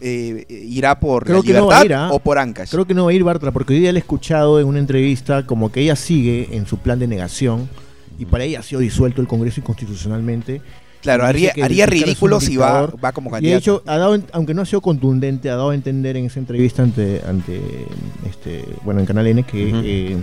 [0.00, 2.08] eh, irá por Creo La que no Libertad va a ir, ¿ah?
[2.12, 2.70] o por Ancash.
[2.70, 4.78] Creo que no va a ir Bartra, porque hoy día le he escuchado en una
[4.78, 7.68] entrevista como que ella sigue en su plan de negación
[8.20, 10.60] y para ella ha sido disuelto el Congreso inconstitucionalmente.
[11.00, 13.58] claro, haría, haría ridículo si va, va como Y de candidato.
[13.58, 16.82] hecho, ha dado, aunque no ha sido contundente, ha dado a entender en esa entrevista
[16.82, 17.60] ante, ante
[18.28, 19.80] este, bueno, en Canal N que, Ujú.
[19.82, 20.16] eh,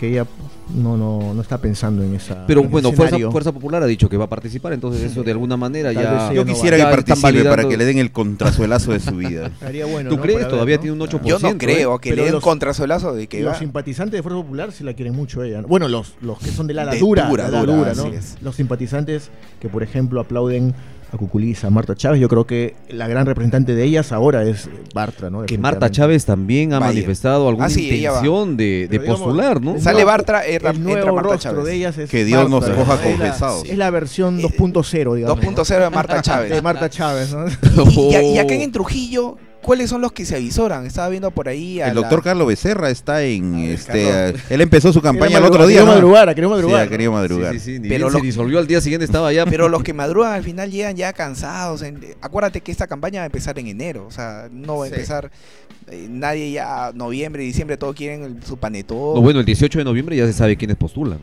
[0.00, 0.26] que ella
[0.74, 2.46] no, no, no está pensando en esa.
[2.46, 3.18] Pero en bueno, Fuerza.
[3.30, 6.32] Fuerza Popular ha dicho que va a participar, entonces eso de alguna manera Tal ya...
[6.32, 9.46] Yo no quisiera que participe para que le den el contrasuelazo de su vida.
[9.52, 10.08] Estaría bueno.
[10.08, 10.22] ¿Tú ¿no?
[10.22, 10.38] crees?
[10.38, 11.22] Para Todavía tiene un 8%.
[11.22, 11.56] Yo no ¿eh?
[11.58, 13.58] creo que Pero le den los- contrasuelazo de que los va.
[13.58, 15.60] simpatizantes de Fuerza Popular se la quieren mucho ella.
[15.60, 15.68] ¿no?
[15.68, 18.10] Bueno, los, los que son de la De dura, dura, la dura, dura, ¿no?
[18.40, 19.28] Los simpatizantes
[19.60, 20.74] que, por ejemplo, aplauden
[21.12, 24.66] a Cuculiza, a Marta Chávez, yo creo que la gran representante de ellas ahora es
[24.66, 25.42] eh, Bartra, ¿no?
[25.44, 25.90] Que Marta.
[25.90, 26.92] Chávez también ha Vaya.
[26.92, 29.78] manifestado alguna Ah, sí, intención de, de digamos, postular, ¿no?
[29.80, 31.64] Sale Bartra, entra- el entra nuevo Marta rostro Chávez.
[31.66, 33.00] de ellas es Que Dios nos Bartra, coja ¿no?
[33.00, 33.64] Es la- confesados.
[33.64, 35.40] Es la versión Eh, 2.0, digamos.
[35.40, 36.62] 2.0 de Marta De Chávez.
[36.62, 37.46] Marta Chávez, ¿no?
[37.90, 40.86] Y, y- y acá en Trujillo, ¿cuáles son los que se avisoran?
[40.86, 44.40] Estaba viendo por ahí a El la- doctor Carlos Becerra está en ver, este Carlos.
[44.50, 45.94] él empezó su campaña Quería el otro día, Quería ¿no?
[45.94, 46.88] madrugar, quería Sí, madrugar.
[46.88, 47.52] querido madrugar.
[47.54, 49.44] Sí, sí, sí, Pero se disolvió al día siguiente, estaba ya...
[49.46, 51.82] Pero los que madrugan al final llegan ya cansados.
[51.82, 54.06] en- acuérdate que esta campaña va a empezar en enero.
[54.06, 54.94] O sea, no va a Sí.
[54.94, 55.30] empezar.
[55.90, 59.14] eh, nadie ya, noviembre, diciembre, todos quieren el- su panetón.
[59.14, 61.18] No, bueno, el 18 de noviembre ya se sabe quiénes postulan.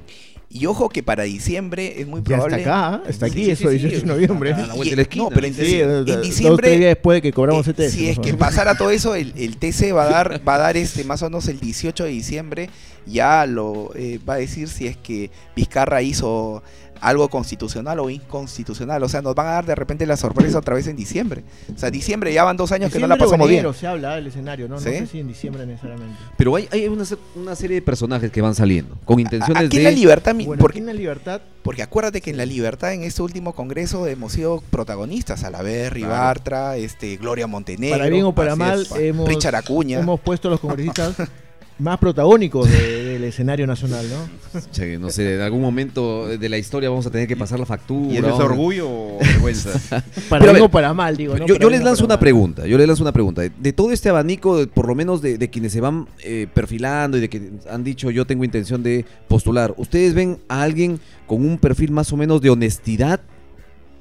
[0.49, 2.57] Y ojo que para diciembre es muy Ya probable.
[2.59, 3.09] está acá, ¿eh?
[3.09, 4.01] está aquí, Sí, eso, sí, 18 sí.
[4.01, 4.53] de noviembre.
[4.53, 5.23] A la esquina.
[5.25, 6.69] No, pero en, en dos, diciembre.
[6.69, 7.91] días después de que cobramos eh, ETS.
[7.93, 10.77] si es que pasara todo eso, el, el TC va a dar, va a dar
[10.77, 12.69] este más o menos el 18 de diciembre.
[13.05, 16.63] Ya lo eh, va a decir si es que Vizcarra hizo
[17.01, 19.03] algo constitucional o inconstitucional.
[19.03, 21.43] O sea, nos van a dar de repente la sorpresa otra vez en diciembre.
[21.75, 23.73] O sea, diciembre ya van dos años que no la Diciembre pasamos bien.
[23.73, 24.79] se habla del escenario, ¿no?
[24.79, 24.85] ¿Sí?
[24.91, 26.17] No sé si en diciembre necesariamente.
[26.37, 27.03] Pero hay, hay una,
[27.35, 29.83] una serie de personajes que van saliendo con intenciones Aquí de...
[29.83, 32.93] en la libertad, Bueno, porque, aquí en la libertad, porque acuérdate que en la libertad
[32.93, 36.13] en este último congreso hemos sido protagonistas, Alaber, Claro.
[36.13, 38.91] Bartra, este, Gloria Montenegro, para bien o para mal, es.
[38.91, 39.99] hemos, Richard Acuña.
[39.99, 41.15] hemos puesto a los congresistas
[41.79, 44.61] más protagónicos de- del escenario nacional, ¿no?
[44.71, 47.65] Che, no sé, en algún momento de la historia vamos a tener que pasar la
[47.65, 48.13] factura.
[48.13, 50.01] ¿Y eso es orgullo o vergüenza?
[50.29, 51.35] Para bien o para mal, digo.
[51.37, 51.45] ¿no?
[51.45, 52.19] Yo, les lanzo una mal.
[52.19, 53.41] pregunta, yo les lanzo una pregunta.
[53.43, 57.17] De todo este abanico, de- por lo menos de, de quienes se van eh, perfilando
[57.17, 61.45] y de que han dicho yo tengo intención de postular, ¿ustedes ven a alguien con
[61.45, 63.19] un perfil más o menos de honestidad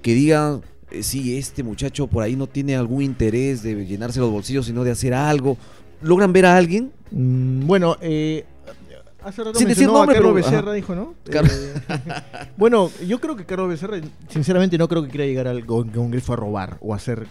[0.02, 0.60] que diga,
[0.90, 4.84] eh, sí, este muchacho por ahí no tiene algún interés de llenarse los bolsillos, sino
[4.84, 5.56] de hacer algo?
[6.02, 6.92] ¿Logran ver a alguien?
[7.10, 8.44] Mm, bueno, eh,
[9.24, 10.72] hace rato Sin decir mencionó nombre, a Carlos pero- Becerra, ajá.
[10.74, 11.14] dijo, ¿no?
[11.30, 11.74] Car- Eh,
[12.56, 16.32] bueno, yo creo que Carlos Becerra, sinceramente, no creo que quiera llegar al go- Congreso
[16.32, 17.26] a robar o a hacer.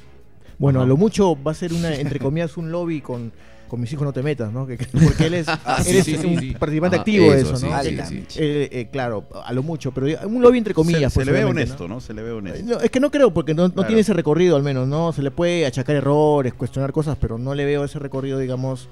[0.57, 0.85] Bueno, Ajá.
[0.85, 3.31] a lo mucho va a ser una, entre comillas, un lobby con.
[3.67, 4.67] Con mis hijos no te metas, ¿no?
[4.67, 6.51] Que- que- porque él es, Ah, él es sí, un sí.
[6.51, 7.81] participante activo de eso, ¿no?
[7.81, 11.11] eh, eh, claro, a lo mucho, pero un lobby entre comillas.
[11.11, 11.99] se, pues, se le ve honesto, ¿no?
[11.99, 12.63] Se le ve honesto.
[12.63, 15.11] no, es que no creo, porque no, no tiene ese recorrido al menos, ¿no?
[15.13, 18.87] Se le puede achacar errores, cuestionar cosas, pero no le veo ese recorrido, digamos,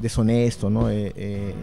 [0.00, 0.90] deshonesto, ¿no?
[0.90, 1.54] Eh, eh,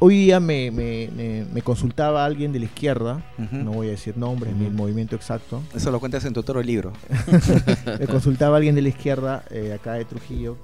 [0.00, 4.16] hoy día me, me- me- me consultaba alguien de la izquierda, no voy a decir
[4.16, 6.92] nombres ni el movimiento exacto, Eso lo cuentas en tu otro libro.
[8.00, 10.56] me consultaba alguien de la izquierda, eh, acá de Trujillo,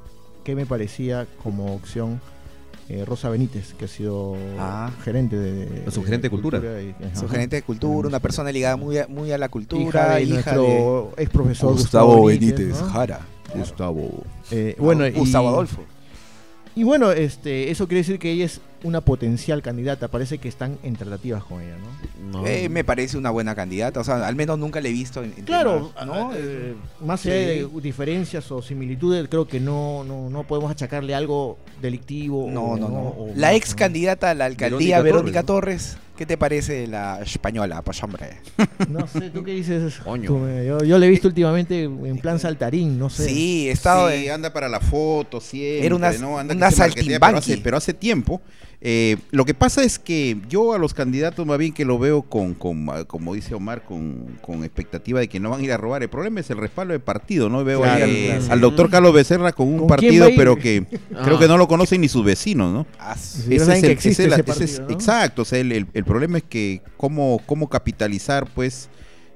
[0.44, 2.20] que me parecía como opción
[2.88, 4.90] eh, Rosa Benítez, que ha sido Ah.
[5.04, 5.88] gerente de...
[5.92, 6.58] Su gerente de cultura.
[6.82, 7.14] y- ajá.
[7.20, 10.22] Su gerente de cultura, una persona ligada muy a, muy a la hija cultura, de
[10.24, 12.88] hija, nuestro ex profesor Gustavo Benítez ¿no?
[12.88, 13.20] Jara.
[13.54, 14.10] Gustavo.
[14.50, 15.82] Eh, bueno, y- Gustavo Adolfo.
[16.80, 20.08] Y bueno, este, eso quiere decir que ella es una potencial candidata.
[20.08, 21.76] Parece que están en tratativas con ella,
[22.32, 22.46] ¿no?
[22.46, 25.34] Eh, me parece una buena candidata, o sea, al menos nunca le he visto en,
[25.36, 26.14] en Claro, temas, ¿no?
[26.30, 26.32] ¿no?
[26.34, 27.28] Eh, más sí.
[27.30, 32.48] allá de diferencias o similitudes, creo que no, no, no podemos achacarle algo delictivo.
[32.50, 32.98] no, o- no, no.
[33.08, 37.18] o La más, ex candidata a la alcaldía, Verónica Verónica, Torres, ¿qué te parece la
[37.22, 37.80] española?
[37.80, 38.28] Pues hombre.
[38.90, 39.94] No sé, ¿tú qué dices?
[40.04, 40.26] Coño.
[40.26, 43.26] Tú, eh, yo, yo le he visto últimamente en plan saltarín, no sé.
[43.26, 46.38] Sí, estado Sí, anda para la foto siempre, Era una- ¿no?
[46.38, 48.42] Anda que una se marquetea, pero hace, pero hace tiempo.
[48.82, 52.22] Eh, lo que pasa es que yo a los candidatos más bien que lo veo
[52.22, 55.72] con, con ah, como dice Omar, con, con expectativa de que no van a ir
[55.72, 56.02] a robar.
[56.02, 57.62] El problema es el respaldo del partido, ¿no?
[57.62, 58.52] Veo Claro, ahí al, claro.
[58.54, 60.86] al doctor Carlos Becerra con un ¿Con quién va partido, pero que
[61.24, 62.86] creo que no lo conocen ni sus vecinos.
[62.98, 63.14] Ah,
[64.86, 64.94] ¿no?
[64.94, 68.88] Exacto, o sea, el, el- el problema es que cómo, cómo capitalizar pues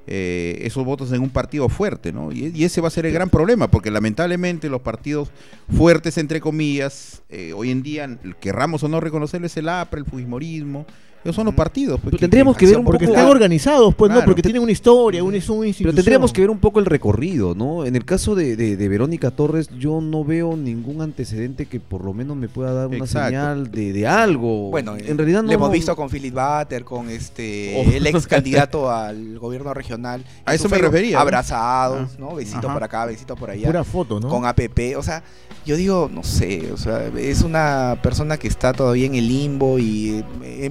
[0.07, 2.31] eh, esos votos en un partido fuerte, ¿no?
[2.31, 5.31] Y, ese va a ser el gran problema, porque lamentablemente los partidos
[5.75, 10.87] fuertes, entre comillas, eh, hoy en día, querramos o no reconocerles el APRA, el Fujimorismo,
[11.25, 11.99] esos son los partidos.
[12.01, 14.73] pues, Pero tendríamos que ver un Porque poco- están organizados, pues no, porque tienen una
[14.73, 17.85] historia, un, es una Pero tendríamos que ver un poco el recorrido, ¿no?
[17.87, 22.05] En el caso de, de- de Verónica Torres, yo no veo ningún antecedente que por
[22.05, 23.29] lo menos me pueda dar una Exacto.
[23.29, 24.71] señal de, de algo.
[24.71, 25.49] Bueno, en realidad no.
[25.49, 27.91] le hemos visto con Philip Butter, con este Oh.
[27.91, 30.25] el ex candidato al gobierno regional.
[30.45, 31.21] A eso me refería.
[31.21, 32.17] Abrazados, Ah.
[32.19, 32.35] ¿no?
[32.35, 32.75] Besito Ajá.
[32.75, 33.67] por acá, besito por allá.
[33.67, 34.29] Pura foto, ¿no?
[34.29, 35.23] Con APP, o sea,
[35.65, 39.79] yo digo, no sé, o sea, es una persona que está todavía en el limbo
[39.79, 40.67] y eh,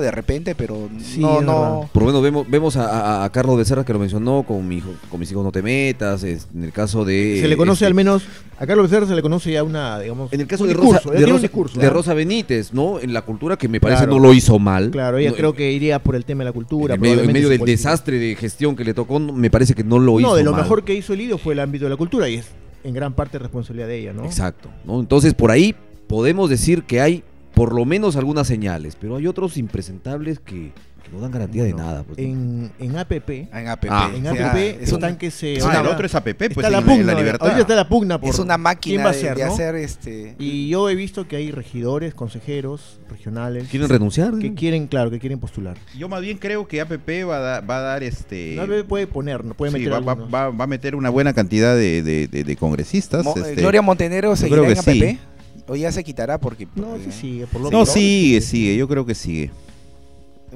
[0.00, 1.88] de repente, pero Sí, no, no.
[1.92, 2.86] Por lo menos vemos, vemos a,
[3.22, 5.62] a- a Carlos Becerra que lo mencionó con mi hijo, con mis hijos no te
[5.62, 8.22] metas, es- en el caso de se le conoce este, al menos,
[8.58, 11.08] a Carlos Becerra se le conoce ya una, digamos, en el caso un de discurso,
[11.10, 11.92] Rosa, de Rosa- discurso, de ¿no?
[11.92, 12.98] Rosa Benítez, ¿no?
[13.00, 14.14] En la cultura que me parece Claro.
[14.14, 14.90] no lo hizo mal.
[14.90, 16.94] Claro, ella No, creo que iría por el tema de la cultura.
[16.94, 17.64] en medio, en del política.
[17.66, 20.44] desastre de gestión que le tocó, no- me parece que no lo hizo No, de
[20.44, 20.62] lo mal.
[20.62, 22.46] mejor que hizo el IDO fue el ámbito de la cultura y es
[22.84, 24.24] en gran parte responsabilidad de ella, ¿no?
[24.24, 24.68] Exacto.
[24.84, 25.00] ¿no?
[25.00, 25.74] Entonces, por ahí
[26.06, 27.22] podemos decir que hay
[27.54, 30.72] por lo menos algunas señales, pero hay otros impresentables que,
[31.04, 32.02] que no dan garantía de nada.
[32.02, 32.24] pues, ¿no?
[32.24, 33.86] En, en APP, En APP.
[33.90, 34.10] Ah.
[34.14, 35.58] en o sea, APP es, un- están que se...
[35.62, 37.42] Ah, el otro es APP, pues está en la la, pugna, en la libertad.
[37.46, 39.52] ahorita está la pugna por es una quién máquina va a de, ser, de ¿no?
[39.52, 40.34] hacer este.
[40.38, 44.36] Y yo he visto que hay regidores, consejeros, regionales ¿Quieren renunciar?
[44.38, 44.56] que ¿no?
[44.56, 45.76] quieren, claro, que quieren postular.
[45.96, 48.54] Yo más bien creo que APP va a, da- va a dar este...
[48.56, 51.76] No APP puede poner, no puede sí, meter va, va- a meter una buena cantidad
[51.76, 53.24] de, de- de- de congresistas.
[53.24, 53.54] Mo- este.
[53.60, 55.18] Gloria Montenegro seguirá en APP.
[55.66, 56.66] O ya se quitará porque.
[56.74, 59.50] No, sí eh, sigue, por lo No, sigue, sigue, yo creo que sigue.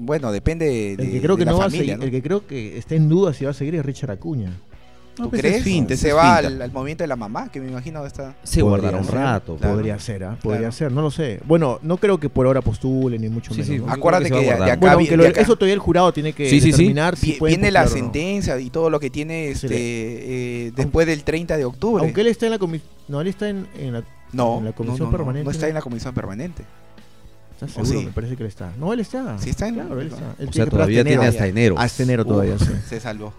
[0.01, 2.05] Bueno, depende de, El que creo de que la no va a seguir, ¿no?
[2.05, 4.53] el que creo que está en duda si va a seguir es Richard Acuña.
[5.17, 5.57] ¿Tú No, pues crees?
[5.57, 8.07] es finta, ese Se es va al, al movimiento de la mamá, que me imagino
[8.07, 8.37] está.
[8.45, 9.57] Se guardará un ser, rato.
[9.57, 9.75] claro.
[9.75, 10.39] Podría ser, ¿ah?
[10.41, 10.73] Podría Claro.
[10.73, 11.41] ser, no lo sé.
[11.45, 13.67] Bueno, no creo que por ahora postule ni mucho Sí, menos.
[13.75, 13.79] sí.
[13.81, 13.87] ¿no?
[13.89, 16.61] Yo Acuérdate que que, de acá, Bueno, de eso todavía el jurado tiene que Sí,
[16.61, 16.71] sí, sí.
[16.71, 17.91] determinar si pueden viene la no.
[17.91, 22.05] sentencia y todo lo que tiene Sí, este eh, después del 30 de octubre.
[22.05, 22.89] Aunque él está en la comisión.
[23.09, 24.05] No, él está en, en la.
[24.33, 25.45] No, en la no, comisión no, no, permanente.
[25.45, 26.65] no está en la comisión permanente.
[27.61, 28.01] ¿Estás ¿O seguro?
[28.01, 28.07] sí?
[28.07, 28.73] Me parece que él está.
[28.79, 29.37] No, él está.
[29.41, 30.35] Sí está en- Claro, él está.
[30.39, 31.29] Él O tiene sea, todavía tiene enero.
[31.29, 31.75] hasta enero.
[31.77, 32.67] Hasta enero Uf, todavía, sí.
[32.89, 33.33] Se salvó.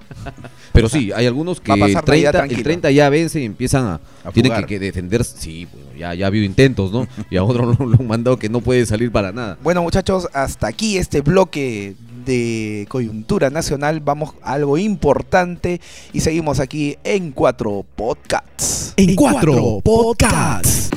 [0.73, 2.63] Pero sí, hay algunos que el pasar Navidad 30, el tranquilo.
[2.63, 3.99] 30 ya vence y empiezan a...
[4.25, 5.23] A tienen que, que defender...
[5.23, 7.07] Sí, bueno, ya, ya ha habido intentos, ¿no?
[7.31, 9.57] y a otro lo, lo han mandado que no puede salir para nada.
[9.63, 11.95] Bueno, muchachos, hasta aquí este bloque
[12.29, 14.01] de coyuntura nacional.
[14.01, 15.81] Vamos a algo importante
[16.13, 18.93] y seguimos aquí en Cuatro Podcasts.
[18.97, 20.91] En cuatro podcasts.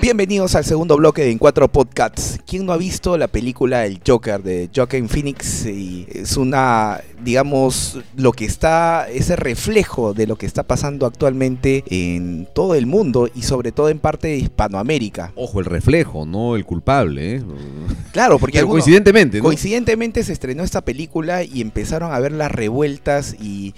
[0.00, 2.40] Bienvenidos al segundo bloque de En Cuatro Podcasts.
[2.46, 5.66] ¿Quién no ha visto la película El Joker de Joaquin Phoenix?
[5.66, 11.84] Y es una, digamos, lo que está, ese reflejo de lo que está pasando actualmente
[11.88, 15.32] en todo el mundo y sobre todo en parte de Hispanoamérica.
[15.36, 17.42] Ojo, el reflejo, no el culpable, ¿eh?
[18.12, 19.44] Claro, porque Pero algunos- coincidentemente, ¿no?
[19.44, 23.74] Coincidentemente se estrenó esta película y empezaron a ver las revueltas y,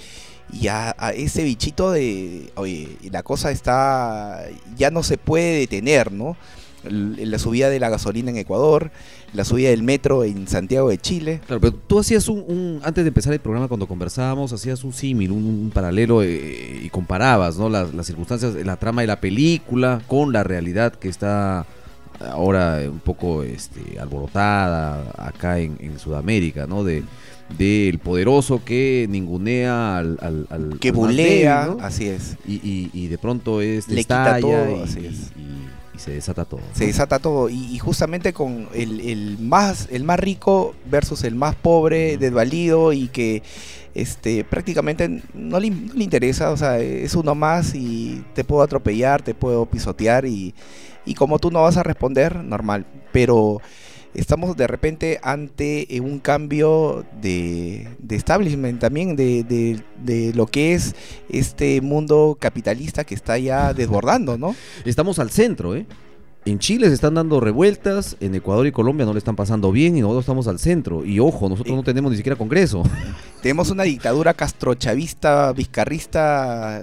[0.52, 4.44] y a, ese bichito de, oye, la cosa está,
[4.76, 6.36] ya no se puede detener, ¿no?
[6.84, 8.90] La subida de la gasolina en Ecuador,
[9.32, 11.40] la subida del metro en Santiago de Chile.
[11.46, 15.30] Claro, pero tú hacías un, antes de empezar el programa cuando conversábamos, hacías un símil,
[15.30, 17.68] un, paralelo eh, y comparabas, ¿no?
[17.68, 21.66] Las, las circunstancias, la trama de la película con la realidad que está
[22.20, 26.84] ahora un poco este, alborotada acá en, en Sudamérica, ¿no?
[26.84, 27.04] De
[27.58, 31.84] del poderoso que ningunea al, al, al- Que al más bulea, débil, ¿no?
[31.84, 32.36] así es.
[32.46, 35.14] y, y- y de pronto es Le quita todo, y, así es.
[35.36, 36.60] y- y se desata todo.
[36.72, 41.54] Se desata todo y, justamente con el, el más el más rico versus el más
[41.54, 43.42] pobre, desvalido y que
[43.94, 48.62] este prácticamente no le, no le interesa, o sea, es uno más y te puedo
[48.62, 50.54] atropellar, te puedo pisotear y,
[51.04, 53.60] y como tú no vas a responder, normal, pero
[54.14, 60.46] estamos de repente ante eh, un cambio de, de establishment también, de, de- de lo
[60.46, 60.94] que es
[61.28, 64.54] este mundo capitalista que está ya desbordando, ¿no?
[64.84, 65.86] Estamos al centro, ¿eh?
[66.44, 69.96] En Chile se están dando revueltas, en Ecuador y Colombia no le están pasando bien
[69.96, 71.04] y nosotros estamos al centro.
[71.04, 72.82] Y ojo, nosotros Y- no tenemos ni siquiera Congreso.
[73.42, 76.82] Tenemos una dictadura castrochavista, vizcarrista,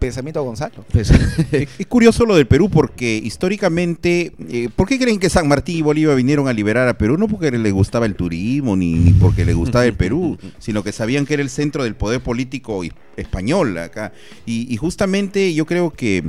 [0.00, 0.84] pensamiento Gonzalo.
[0.90, 5.46] Pues, Es es curioso lo del Perú porque históricamente, eh, ¿por qué creen que San
[5.46, 7.16] Martín y Bolívar vinieron a liberar a Perú?
[7.16, 10.90] No porque les gustaba el turismo ni, ni porque les gustaba el Perú, sino que
[10.90, 12.82] sabían que era el centro del poder político
[13.16, 14.12] español acá.
[14.46, 16.24] Y, y justamente yo creo que,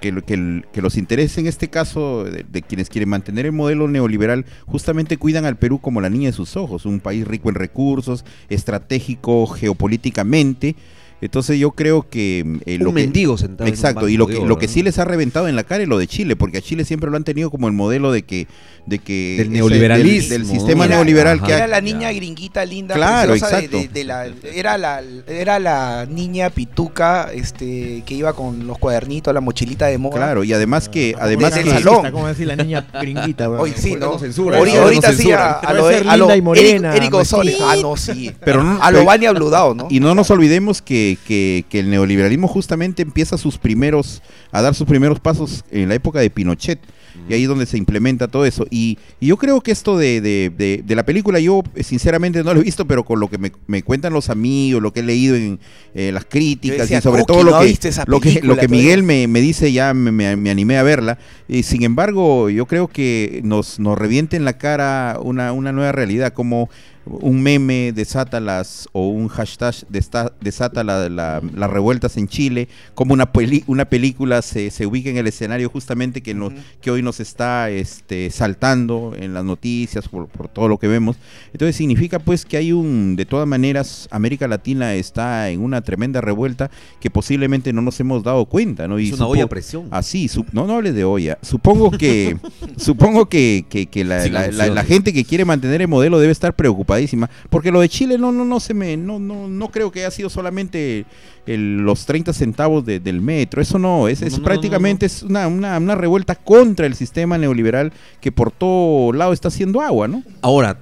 [0.00, 5.16] que, los intereses en este caso de, de quienes quieren mantener el modelo neoliberal justamente
[5.16, 9.46] cuidan al Perú como la niña de sus ojos, un país rico en recursos, estratégico
[9.46, 10.76] geopolíticamente.
[11.24, 13.66] Entonces yo creo que eh, un lo que, mendigo sentado.
[13.66, 14.72] en un Exacto, banco y lo que, oro, lo que ¿no?
[14.72, 17.10] sí les ha reventado en la cara es lo de Chile, porque a Chile siempre
[17.10, 18.46] lo han tenido como el modelo de que...
[18.86, 21.46] De que Del neoliberalismo, Del, del sistema Era- neoliberal ajá.
[21.46, 22.18] que Era ha- la niña Ya.
[22.18, 23.78] gringuita linda, Claro, preciosa de- exacto.
[23.78, 29.32] de- de la, era la era la niña pituca este que iba con los cuadernitos,
[29.32, 30.16] la mochilita de moda.
[30.16, 31.14] Claro, y adás que...
[31.18, 32.12] Además Desde que el salón.
[32.12, 33.48] ¿Cómo decir la niña gringuita?
[33.48, 34.18] Hoy sí, Ahorita ¿no?
[34.18, 37.56] censuran, Ahorita, ahorita no sí a, a lo, a lo linda y morena, Eric, Eric.
[37.62, 38.32] Ah, no, sí.
[38.44, 39.86] Pero no- a lo Bani Abludado, ¿no?
[39.88, 44.22] Y no nos olvidemos que, que- que el neoliberalismo justamente empieza sus primeros,
[44.52, 46.80] a dar sus primeros pasos en la época de Pinochet.
[47.28, 48.66] Y ahí es donde se implementa todo eso.
[48.70, 52.42] Y, y yo creo que esto de, de- de- de la película, yo eh, sinceramente
[52.42, 54.98] no lo he visto, pero con lo que me, me cuentan los amigos, lo que
[54.98, 55.60] he leído en
[55.94, 57.66] eh, las críticas decía, y sobre "Coqui, todo lo ¿no que,
[58.08, 60.76] lo que, película lo que todavía?" Miguel me, me dice, ya me, me- me animé
[60.76, 61.18] a verla.
[61.46, 65.92] Y sin embargo, yo creo que nos, nos reviente en la cara una, una nueva
[65.92, 66.68] realidad, como
[67.06, 72.68] un meme desata las, o un hashtag desta- desata la- la- las revueltas en Chile,
[72.94, 76.90] como una, peli- una película se, se ubica en el escenario justamente que, nos- que
[76.90, 81.16] hoy nos está este, saltando en las noticias por, por todo lo que vemos.
[81.52, 86.20] Entonces significa pues que hay un, de todas maneras, América Latina está en una tremenda
[86.20, 88.98] revuelta que posiblemente no nos hemos dado cuenta, ¿no?
[88.98, 89.88] Es una olla a presión.
[89.90, 91.38] Así, su- no, no hables de olla.
[91.42, 92.36] Supongo que,
[92.76, 94.74] supongo que, que- que la, Sin la- la- alusiones.
[94.74, 98.32] la gente que quiere mantener el modelo debe estar preocupadísima, porque lo de Chile no,
[98.32, 101.04] no, no se me, no, no, no creo que haya sido solamente
[101.46, 103.60] el- los 30 centavos de- del metro.
[103.62, 107.38] Eso no, es, No, es no, prácticamente es una, una, una revuelta contra el sistema
[107.38, 110.22] neoliberal que por todo lado está haciendo agua, ¿no?
[110.42, 110.78] Ahora,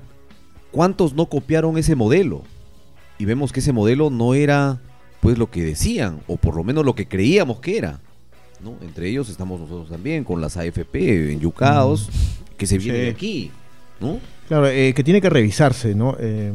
[0.70, 2.42] ¿cuántos no copiaron ese modelo?
[3.18, 4.80] Y vemos que ese modelo no era
[5.20, 8.00] pues lo que decían, o por lo menos lo que creíamos que era.
[8.62, 8.74] ¿No?
[8.82, 12.08] Entre ellos estamos nosotros también, con las AFP enyucados,
[12.56, 13.08] que se vienen Sí.
[13.10, 13.50] aquí.
[14.00, 14.18] ¿no?
[14.48, 16.16] Claro, eh, que tiene que revisarse, ¿no?
[16.18, 16.52] Eh,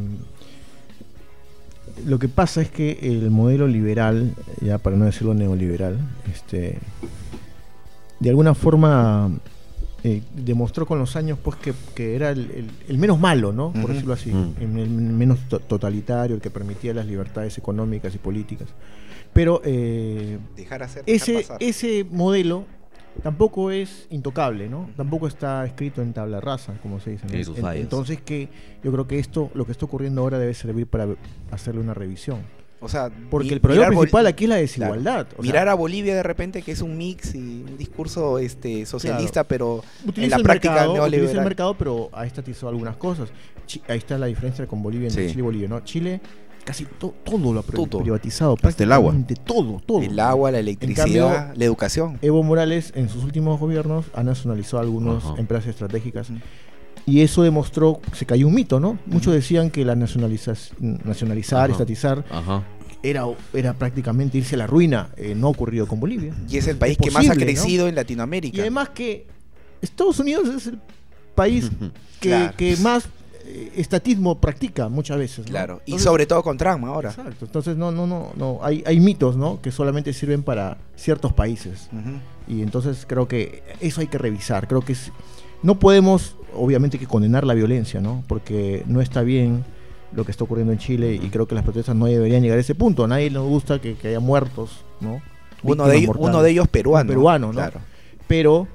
[2.06, 5.98] lo que pasa es que el modelo liberal, ya para no decirlo neoliberal,
[6.32, 6.78] este,
[8.20, 9.32] de alguna forma
[10.04, 13.74] eh, demostró con los años pues que, que era el, el- el menos malo, ¿no?
[13.74, 14.54] Por decirlo así, Mm.
[14.62, 18.68] el, el menos to- totalitario, el que permitía las libertades económicas y políticas.
[19.38, 21.58] Pero eh, Dejar hacer, dejar ese, pasar.
[21.60, 22.66] ese modelo
[23.22, 24.90] tampoco es intocable, ¿no?
[24.98, 27.26] Tampoco está escrito en tabla rasa, como se dice.
[27.28, 27.72] ¿no?
[27.72, 27.78] En-.
[27.78, 28.50] Entonces que
[28.84, 31.08] yo creo que esto, lo que está ocurriendo ahora debe servir para
[31.52, 32.40] hacerle una revisión.
[32.80, 35.28] O sea, Porque el problema mirar Bol- principal aquí es la desigualdad.
[35.32, 38.86] o sea, mirar a Bolivia de repente que es un mix y un discurso este
[38.86, 41.44] socialista, pero en utiliza la el práctica mercado, utiliza el neoliberal.
[41.46, 43.30] mercado, pero ha estatizado algunas cosas.
[43.66, 45.30] Chi- ahí está la diferencia con Bolivia entre Sí.
[45.32, 45.80] Chile y Bolivia, ¿no?
[45.84, 46.22] Chile
[46.68, 48.00] casi to- todo lo ha Todo.
[48.02, 49.16] privatizado, Hasta el agua.
[49.46, 50.02] todo, todo.
[50.02, 52.20] El agua, la electricidad, cambio, la educación.
[52.22, 56.28] Evo Morales en sus últimos gobiernos ha nacionalizado algunas empresas estratégicas
[57.06, 59.00] y eso demostró, se cayó un mito, ¿no?
[59.06, 62.26] Muchos decían que la nacionaliza- nacionalizar, estatizar
[63.02, 65.10] era, era prácticamente irse a la ruina.
[65.16, 66.34] Eh, no ha ocurrido con Bolivia.
[66.50, 68.58] Y es el país Es que más ha crecido en Latinoamérica.
[68.58, 69.26] Y además que
[69.82, 70.80] Estados Unidos es el
[71.34, 71.72] país
[72.20, 72.54] que, Claro.
[72.58, 73.08] que más
[73.76, 75.46] estatismo practica muchas veces.
[75.46, 75.52] ¿no?
[75.52, 77.10] Claro, y sobre todo con Trump ahora.
[77.10, 77.46] Exacto.
[77.46, 78.60] Entonces no, no, no, no.
[78.62, 79.62] Hay, hay mitos, ¿no?
[79.62, 81.90] Que solamente sirven para ciertos países.
[82.48, 84.68] Y entonces creo que eso hay que revisar.
[84.68, 85.12] Creo que es-
[85.64, 88.24] no podemos, obviamente, que condenar la violencia, ¿no?
[88.28, 89.64] Porque no está bien
[90.14, 92.62] lo que está ocurriendo en Chile y creo que las protestas no deberían llegar a
[92.62, 93.04] ese punto.
[93.04, 95.22] A nadie nos gusta que, que haya muertos, ¿no?
[95.64, 97.08] Uno, de ellos, uno de ellos peruano.
[97.10, 97.54] peruano, ¿no?
[97.54, 97.80] Claro.
[98.28, 98.68] Pero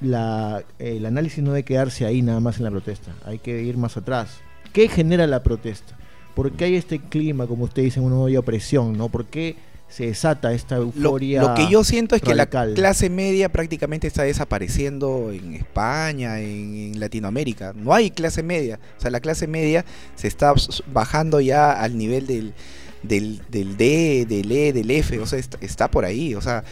[0.00, 3.12] la, el análisis no debe quedarse ahí nada más en la protesta.
[3.24, 4.40] Hay que ir más atrás.
[4.72, 5.96] ¿Qué genera la protesta?
[6.34, 8.96] ¿Por qué hay este clima, como usted dice, una olla opresión?
[8.96, 9.08] ¿no?
[9.08, 9.56] ¿Por qué
[9.88, 11.42] se desata esta euforia?
[11.42, 16.74] lo que yo siento es que la clase media prácticamente está desapareciendo en España, en,
[16.74, 17.74] en Latinoamérica.
[17.76, 18.80] No hay clase media.
[18.96, 19.84] O sea, la clase media
[20.14, 20.54] se está
[20.92, 22.54] bajando ya al nivel del,
[23.02, 25.18] del, del D, del E, del F.
[25.20, 26.34] O sea, está, está por ahí.
[26.34, 26.64] O sea,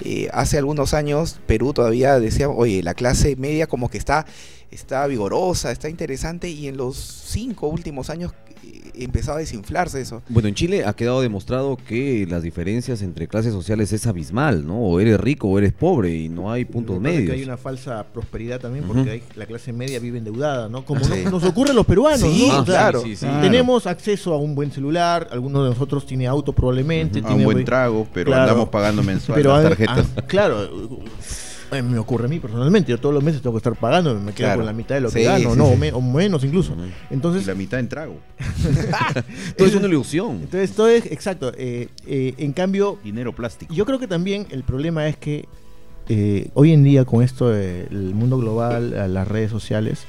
[0.00, 4.26] eh, hace algunos años Perú todavía decía, oye, la clase media como que está,
[4.70, 6.48] está vigorosa, está interesante.
[6.48, 8.32] Y en los cinco últimos años
[8.94, 10.22] empezó a desinflarse eso.
[10.28, 14.78] Bueno, en Chile ha quedado demostrado que las diferencias entre clases sociales es abismal, ¿no?
[14.78, 17.26] O eres rico o eres pobre y no hay puntos medios.
[17.30, 20.84] Que hay una falsa prosperidad también porque hay- la clase media vive endeudada, ¿no?
[20.84, 21.22] Como Sí.
[21.24, 23.02] no- nos ocurre a los peruanos, Sí, claro.
[23.02, 23.26] sí, sí.
[23.26, 23.40] Claro.
[23.42, 27.52] Tenemos acceso a un buen celular, alguno de nosotros tiene auto probablemente, A tiene un
[27.52, 28.42] buen trago, pero Claro.
[28.42, 30.06] andamos pagando mensual pero las tarjetas.
[30.26, 30.68] claro,
[31.72, 34.32] eh, me ocurre a mí personalmente, yo todos los meses tengo que estar pagando, me
[34.32, 34.58] quedo Claro.
[34.60, 35.72] con la mitad de lo que Sí, gano, sí, no, sí.
[35.72, 36.74] o me- o menos incluso.
[37.10, 38.18] Y Entonces, la mitad en trago.
[39.56, 40.36] Todo es una ilusión.
[40.42, 41.52] entonces todo es exacto.
[41.56, 43.72] eh, eh, en cambio, Dinero plástico.
[43.74, 45.46] yo creo que también el problema es que
[46.54, 50.04] hoy en día con esto del mundo global, las redes sociales,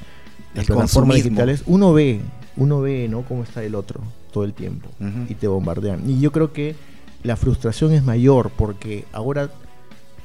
[0.54, 2.20] las plataformas digitales, uno ve,
[2.56, 3.22] uno ve, ¿no?
[3.22, 4.00] Cómo está el otro
[4.32, 4.88] todo el tiempo
[5.28, 6.08] y te bombardean.
[6.08, 6.76] Y yo creo que
[7.24, 9.50] la frustración es mayor porque ahora,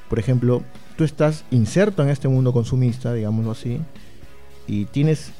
[0.09, 0.61] por ejemplo,
[0.95, 3.79] tú estás inserto en este mundo consumista, digámoslo así,
[4.67, 5.31] y tienes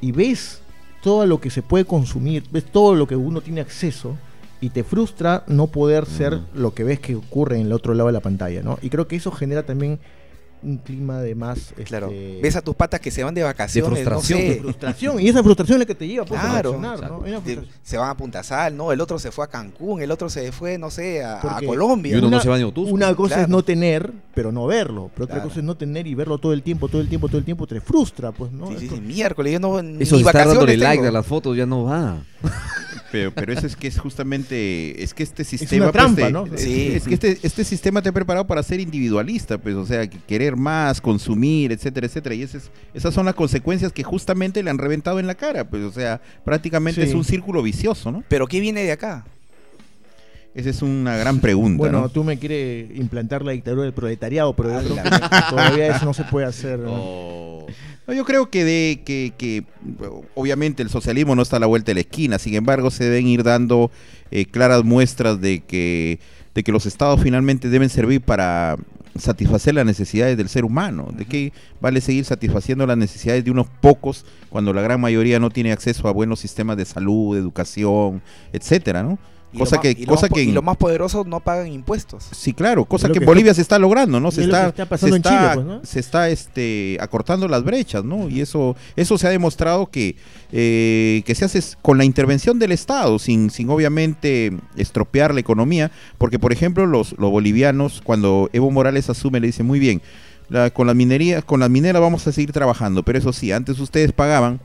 [0.00, 0.60] y ves
[1.02, 4.16] todo lo que se puede consumir, ves todo lo que uno tiene acceso
[4.60, 8.08] y te frustra no poder ser lo que ves que ocurre en el otro lado
[8.08, 8.78] de la pantalla, ¿no?
[8.82, 10.00] Y creo que eso genera también
[10.62, 12.08] un clima de más Claro.
[12.08, 14.38] este, Ves a tus patas que se van de vacaciones, frustración.
[14.40, 14.54] no sé.
[14.54, 16.70] de frustración y esa frustración es la que te lleva pues, Claro.
[16.70, 17.20] a reaccionar, ¿no?
[17.20, 17.66] De- frustración.
[17.82, 18.92] se van a Punta Sal, ¿no?
[18.92, 22.14] El otro se fue a Cancún, el otro se fue, no sé, a, Colombia.
[22.14, 22.92] Y uno Una- no se va ni a Otusco.
[22.94, 25.10] Una cosa es no tener, pero no verlo.
[25.14, 25.48] Pero otra Claro.
[25.48, 27.66] cosa es no tener y verlo todo el tiempo, todo el tiempo, todo el tiempo.
[27.66, 28.68] Te frustra, pues, ¿no?
[28.68, 31.10] Sí, sí, co- sí, miércoles, yo no Eso ni de estar vacaciones dándole like a
[31.12, 32.18] las fotos ya no va.
[33.10, 35.84] Pero, pero eso es que es justamente, es que este sistema...
[35.86, 36.46] una trampa, te- ¿no?
[36.46, 36.92] es- Sí.
[36.94, 40.18] Es que este, este sistema te ha preparado para ser individualista, pues, o sea, que
[40.26, 42.34] querer más, consumir, etcétera, etcétera.
[42.34, 45.68] Y ese es- esas son las consecuencias que justamente le han reventado en la cara,
[45.68, 47.08] pues, o sea, prácticamente Sí.
[47.08, 48.22] es un círculo vicioso, ¿no?
[48.28, 49.24] Pero ¿qué viene de acá?
[50.54, 52.08] Esa es una gran pregunta, Bueno, ¿no?
[52.08, 56.14] tú me quieres implantar la dictadura del proletariado, pero yo creo que todavía eso no
[56.14, 56.78] se puede hacer.
[56.80, 56.92] ¿no?
[56.92, 57.66] Oh.
[58.08, 59.64] No, yo creo que de que, que,
[60.34, 63.26] obviamente el socialismo no está a la vuelta de la esquina, sin embargo se deben
[63.26, 63.90] ir dando
[64.30, 66.18] eh, claras muestras de que,
[66.54, 68.76] de que los estados finalmente deben servir para
[69.18, 73.66] satisfacer las necesidades del ser humano, de que vale seguir satisfaciendo las necesidades de unos
[73.80, 78.22] pocos cuando la gran mayoría no tiene acceso a buenos sistemas de salud, de educación,
[78.52, 79.18] etcétera, ¿no?
[79.50, 82.26] Y Cosa que, y cosa más que y los más poderosos no pagan impuestos.
[82.32, 84.30] Sí, claro, cosa que Bolivia se está logrando, ¿no?
[84.30, 85.80] Se está, se Chile, está, pues, ¿no?
[85.84, 88.28] se está, este, acortando las brechas, ¿no?
[88.28, 90.16] Y eso, eso se ha demostrado que,
[90.52, 95.90] eh, que se hace con la intervención del Estado, sin, sin obviamente estropear la economía,
[96.18, 100.02] porque por ejemplo los, los bolivianos, cuando Evo Morales asume, le dice, muy bien,
[100.50, 103.78] La- con la minería, con la minera vamos a seguir trabajando, pero eso sí, antes
[103.80, 104.60] ustedes pagaban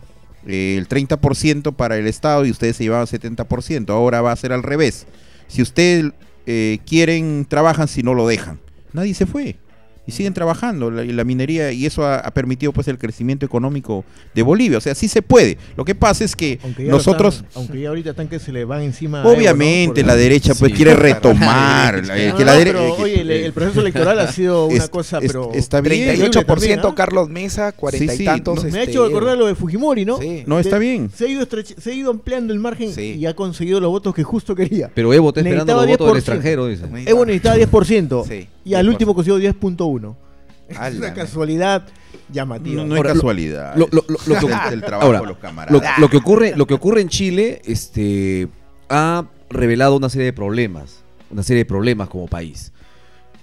[0.48, 3.89] el 30% para el Estado y ustedes se llevaban 70%.
[3.89, 5.06] Ahora va a ser al revés.
[5.48, 6.12] Si ustedes
[6.46, 8.60] eh, quieren, trabajan, si no lo dejan.
[8.91, 9.56] Nadie se fue.
[10.06, 14.04] Y siguen trabajando la, minería y eso ha, ha permitido pues el crecimiento económico
[14.36, 14.78] de Bolivia.
[14.78, 15.58] O sea, sí se puede.
[15.78, 17.36] Lo que pasa es que nosotros...
[17.36, 19.20] están- aunque ya ahorita están que se le van encima.
[19.20, 19.38] a Evo, ¿no?
[19.38, 20.76] Obviamente la derecha pues Sí.
[20.76, 24.20] quiere retomar la- No, que no, la dere- pero, que- oye, el, el proceso electoral
[24.20, 26.20] ha sido una Es- cosa, pero está bien.
[26.20, 26.95] 38% también.
[26.95, 28.56] Carlos Mesa, 40 Sí, sí, y tantos.
[28.58, 30.18] no, Me ha este, hecho acordar lo de Fujimori, ¿no?
[30.20, 30.43] Sí.
[30.45, 31.12] No, está De- bien.
[31.16, 33.16] Se ha, ido estreche- se ha ido ampliando el margen Sí.
[33.20, 34.91] y ha conseguido los votos que justo quería.
[34.93, 36.18] Pero Evo está esperando los votos del 10%.
[36.18, 36.84] extranjero, dice.
[37.06, 38.89] Evo necesitaba 10% Sí, y al 10%.
[38.89, 40.16] último consiguió 10.1.
[40.70, 41.86] Es una casualidad
[42.32, 42.82] llamativa.
[42.82, 43.76] No, no hay Ahora, lo- casualidad.
[43.76, 45.99] lo- lo- lo- lo que- Es el trabajo ahora, de los Lo, camaradas.
[45.99, 48.47] lo que ocurre, lo que ocurre en Chile este,
[48.89, 52.72] ha revelado una serie de problemas, una serie de problemas como país.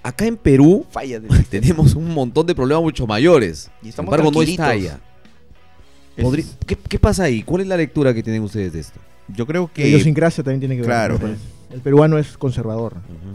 [0.02, 3.70] Acá en Perú Falla tenemos un montón de problemas mucho mayores.
[3.80, 4.64] Y Sin estamos embargo, no tranquilitos.
[4.66, 5.00] está allá.
[6.16, 7.42] Es- Podrí- ¿Qué, qué pasa ahí?
[7.42, 8.98] ¿Cuál es la lectura que tienen ustedes de esto?
[9.28, 10.88] Yo creo La que idiosincrasia también tiene que ver.
[10.88, 11.18] Claro.
[11.72, 12.94] El peruano es conservador.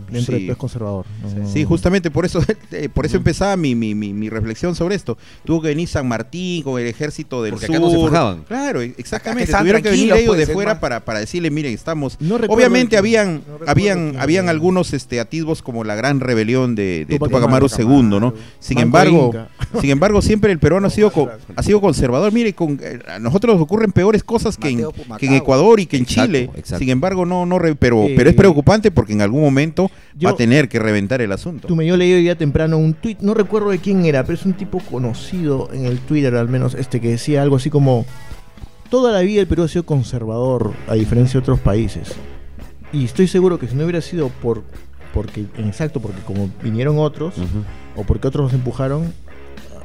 [0.10, 1.06] Dentro de todo es conservador.
[1.52, 1.68] Sí, no.
[1.70, 2.40] justamente por eso,
[2.72, 5.18] eh, por eso empezaba mi, mi, mi, mi reflexión sobre esto.
[5.46, 7.76] Tuvo que venir San Martín con el ejército del Porque sur.
[7.76, 8.44] acá no se.
[8.44, 9.44] Claro, e- que exactamente.
[9.46, 12.18] estaban Tuvieron que venir ellos pues, de es fuera para, para decirle, miren, estamos.
[12.20, 17.18] No Obviamente habían, no habían, habían algunos este, atisbos como la gran rebelión de, de
[17.18, 17.86] Tupac Amaru II,
[18.20, 18.34] ¿no?
[18.60, 19.50] Sin embargo, Inca.
[19.82, 21.12] sin embargo, siempre el peruano ha sido,
[21.56, 22.32] ha sido conservador.
[22.32, 24.86] Mire, con, eh, a nosotros nos ocurren peores cosas que en,
[25.18, 26.50] que en Ecuador y que en Exacto, Chile.
[26.56, 26.80] exacto.
[26.80, 30.34] Sin embargo, no, no, re- pero, pero es preocupante porque en algún momento yo- va
[30.34, 31.68] a tener que reventar el asunto.
[31.68, 34.36] Tú me yo leí hoy día temprano un tweet, no recuerdo de quién era, pero
[34.36, 38.06] es un tipo conocido en el Twitter al menos, este que decía algo así como
[38.90, 42.14] toda la vida el Perú ha sido conservador, a diferencia de otros países.
[42.94, 44.64] Y estoy seguro que si no hubiera sido por
[45.14, 47.36] porque exacto, porque como vinieron otros
[47.96, 49.14] o porque otros nos empujaron,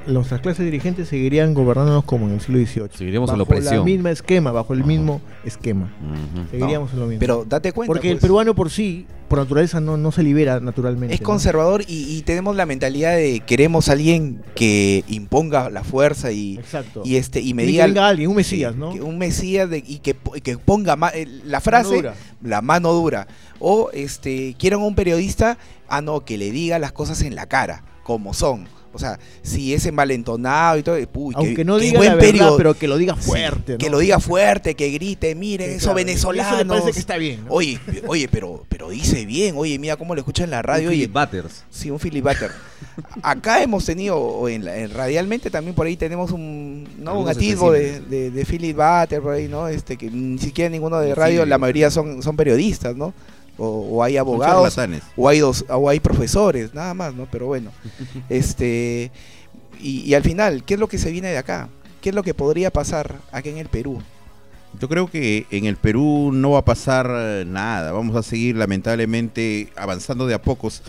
[0.07, 2.89] nuestras clases dirigentes seguirían gobernándonos como en el siglo XVIII.
[2.97, 3.85] Seguiríamos en la bajo opresión.
[3.85, 4.89] misma esquema, bajo el Ajá.
[4.89, 5.93] mismo esquema.
[6.51, 7.21] Seguiríamos en lo mismo.
[7.21, 7.91] Pero date cuenta.
[7.93, 11.15] porque el pues, peruano por sí, por naturaleza, no, no se libera naturalmente.
[11.15, 11.27] es ¿no?
[11.27, 16.57] conservador y, y tenemos la mentalidad de queremos a alguien que imponga la fuerza y,
[16.57, 17.03] Exacto.
[17.05, 18.93] y este y me que diga venga alguien, un mesías, sí, ¿no?
[18.93, 22.15] que un mesías de- y que, que ponga ma- eh, la frase dura.
[22.43, 23.29] la mano dura
[23.61, 27.47] o este quieren a un periodista ah no que le diga las cosas en la
[27.47, 31.99] cara como son o sea si es envalentonado y todo uy, qué- Aunque no diga
[31.99, 33.79] buen la verdad, period- pero que lo diga Sí, fuerte.
[33.79, 35.97] que lo diga fuerte que grite mire Sí, esos claro.
[35.97, 37.45] venezolanos Eso me parece que está bien.
[37.45, 37.53] ¿no?
[37.53, 40.95] oye oye pero pero dice bien oye mira cómo lo escucha en la radio Un
[40.95, 41.65] oye Philip Butters.
[41.71, 42.51] Sí, un Philip Butter.
[43.23, 47.19] Acá hemos tenido, o en, la- en radialmente también por ahí tenemos un, ¿no?
[47.21, 48.11] un atisbo de, especímenes.
[48.11, 49.69] de, de Philip Butter por ahí, ¿no?
[49.69, 53.13] Este, que ni siquiera ninguno de radio, la mayoría son, son periodistas, ¿no?
[53.63, 54.79] O, o hay abogados,
[55.17, 57.29] o hay, dos, o hay profesores, nada más, ¿no?
[57.31, 57.71] Pero bueno,
[58.31, 59.13] este,
[59.79, 61.69] y, y al final, ¿qué es lo que se viene de acá?
[62.01, 64.01] ¿Qué es lo que podría pasar aquí en el Perú?
[64.79, 67.93] Yo creo que en el Perú no va a pasar eh, nada.
[67.93, 70.83] Vamos a seguir lamentablemente avanzando de a pocos.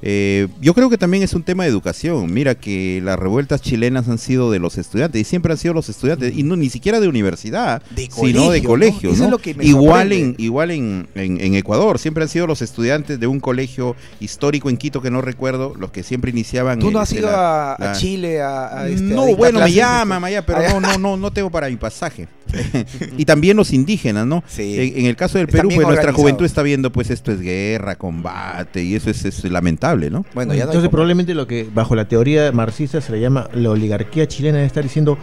[0.00, 2.32] Eh, yo creo que también es un tema de educación.
[2.32, 5.88] Mira que las revueltas chilenas han sido de los estudiantes y siempre han sido los
[5.88, 9.30] estudiantes y no ni siquiera de universidad, De sino de colegio, ¿no?
[9.30, 9.38] ¿no?
[9.60, 13.96] igual en, igual en, en- en Ecuador siempre han sido los estudiantes de un colegio
[14.20, 16.78] histórico en Quito que no recuerdo los que siempre iniciaban.
[16.78, 20.22] ¿Tú no has este, ido la- a, Chile a, a, este, no, bueno, me llaman,
[20.24, 20.36] este?
[20.36, 22.28] allá, pero no, no, no, no tengo para mi pasaje.
[23.16, 24.42] y también los indígenas, ¿no?
[24.46, 24.76] Sí.
[24.78, 27.40] En, en el caso del Están Perú, pues nuestra juventud está viendo, pues esto es
[27.40, 30.24] guerra, combate, y eso es, es lamentable, ¿no?
[30.34, 33.70] Bueno, ya no Entonces probablemente lo que bajo la teoría marxista se le llama la
[33.70, 35.18] oligarquía chilena debe estar diciendo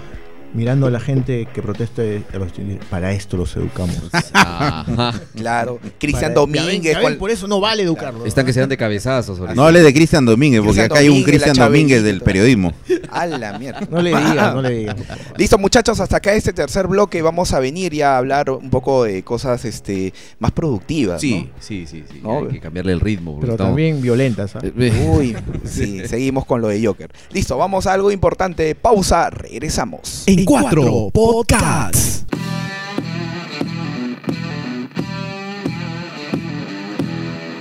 [0.56, 3.95] mirando a la gente que protesta eh, a los chilenos, para esto los educamos.
[4.34, 5.14] Ajá.
[5.36, 8.26] Claro, Cristian Para- ya ven, Domínguez, ya ven, por eso no vale educarlos.
[8.28, 9.39] Están que se dan de cabezazos.
[9.39, 9.56] ahorita.
[9.56, 12.74] No hables de Cristian Domínguez, porque acá hay un Cristian Domínguez del periodismo.
[13.12, 13.82] a la mierda.
[13.89, 14.95] No le digas, no le digas.
[15.38, 19.03] Listo, muchachos, hasta acá este tercer bloque vamos a venir ya a hablar un poco
[19.03, 21.20] de cosas este más productivas.
[21.22, 22.20] Sí, sí, sí, sí.
[22.24, 23.39] No, Hay que cambiarle el ritmo.
[23.39, 24.56] Pero estamos- también violentas.
[24.56, 24.60] ¿ah?
[25.10, 25.36] Uy,
[25.66, 27.12] sí, seguimos con lo de Joker.
[27.32, 28.74] Listo, vamos a algo importante.
[28.76, 30.24] Pausa, regresamos.
[30.28, 32.23] En cuatro podcasts.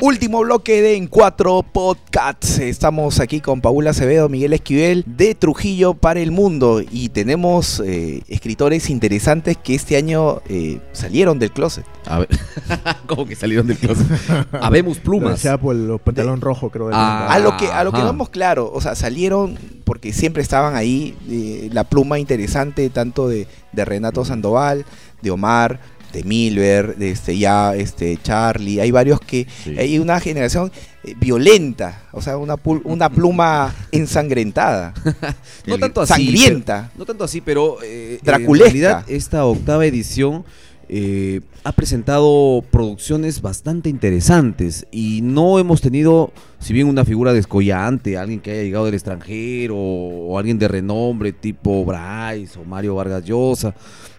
[0.06, 2.58] Último bloque de En Cuatro Podcasts.
[2.58, 8.22] Estamos aquí con Paula Acevedo, Miguel Esquivel de Trujillo para el Mundo y tenemos eh,
[8.28, 11.86] escritores interesantes que este año eh, salieron del closet.
[12.04, 12.28] A ver,
[13.06, 14.06] ¿cómo que salieron del closet?
[14.60, 15.40] Habemos plumas.
[15.40, 16.90] Sea por el pantalón rojo, creo.
[16.92, 17.32] Ah.
[17.32, 18.08] A lo que a lo que Ajá.
[18.08, 23.48] vamos claro, o sea, salieron porque siempre estaban ahí eh, la pluma interesante tanto de,
[23.72, 24.84] de Renato Sandoval,
[25.22, 25.80] de Omar,
[26.18, 29.76] este Milver, este ya este Charlie, hay varios que Sí.
[29.78, 30.70] hay una generación
[31.02, 34.94] eh, violenta, o sea, una pul- una pluma ensangrentada,
[35.66, 36.12] No tanto así.
[36.12, 36.90] sangrienta.
[36.92, 38.68] pero- no tanto así, pero eh, Draculesca.
[38.68, 40.44] en realidad esta octava edición
[40.88, 48.18] eh, ha presentado producciones bastante interesantes y no hemos tenido, si bien una figura descollante,
[48.18, 53.24] alguien que haya llegado del extranjero o alguien de renombre tipo Bryce o Mario Vargas
[53.24, 53.74] Llosa,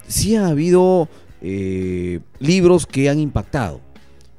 [0.08, 1.08] sí ha habido
[1.42, 3.82] eh, libros que han impactado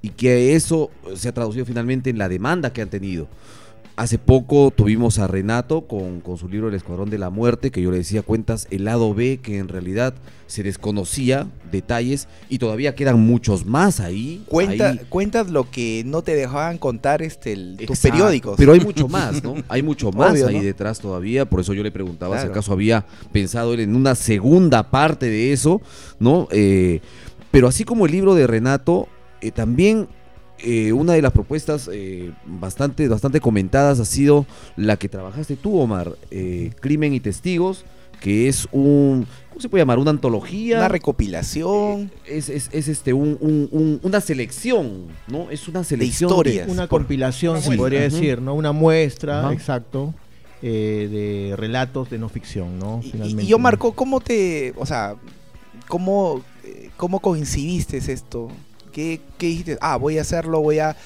[0.03, 3.29] y que eso se ha traducido finalmente en la demanda que han tenido.
[3.97, 7.81] Hace poco tuvimos a Renato con, con su libro El Escuadrón de la Muerte, que
[7.81, 10.13] yo le decía cuentas el lado B, que en realidad
[10.47, 14.45] se desconocía detalles y todavía quedan muchos más ahí.
[14.49, 15.01] Cuenta, ahí.
[15.09, 18.57] cuentas lo que no te dejaban contar este el- tus Exacto, periódicos.
[18.59, 19.55] Pero hay mucho más, ¿no?
[19.67, 20.63] Hay mucho más Obvio, ahí ¿no?
[20.63, 21.47] detrás todavía.
[21.49, 25.55] Por eso yo le preguntaba si acaso había pensado él en una segunda parte de
[25.55, 25.81] eso,
[26.19, 26.49] ¿no?
[26.53, 27.01] Eh,
[27.51, 29.09] pero así como el libro de Renato,
[29.41, 30.07] eh, también
[30.59, 34.47] eh, una de las propuestas eh, bastante, bastante comentadas ha sido
[34.77, 37.85] la que trabajaste tú, Omar, eh, Crimen y Testigos,
[38.21, 39.99] que es un, ¿cómo se puede llamar?
[39.99, 40.79] Una antología.
[40.79, 42.11] una recopilación.
[42.27, 45.51] es, es- es, este un, un- un- una selección, ¿no?
[45.51, 46.69] Es una selección historias.
[46.69, 47.77] Una por- compilación, se muestra.
[47.83, 48.55] podría decir, ¿no?
[48.55, 50.15] Una muestra, exacto,
[50.63, 51.09] eh,
[51.51, 53.01] de relatos de no ficción, ¿no?
[53.05, 53.43] Y- Finalmente.
[53.45, 55.17] Y, yo, Marco, ¿cómo te, o sea,
[55.87, 58.49] cómo, eh, cómo coincidiste esto?
[58.97, 59.77] ¿Qué, ¿Qué dijiste?
[59.83, 60.97] Ah, voy a hacerlo, voy a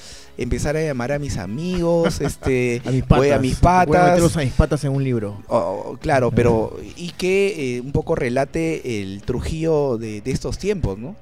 [0.41, 3.17] empezar a llamar a mis amigos, este, a mis patas.
[3.17, 4.05] voy a mis Voy a patas.
[4.09, 5.41] meterlos a mis patas en un libro.
[5.47, 5.57] Oh,
[5.93, 10.97] oh, claro, pero y que eh, un poco relate el Trujillo de, de estos tiempos,
[10.97, 11.15] ¿no?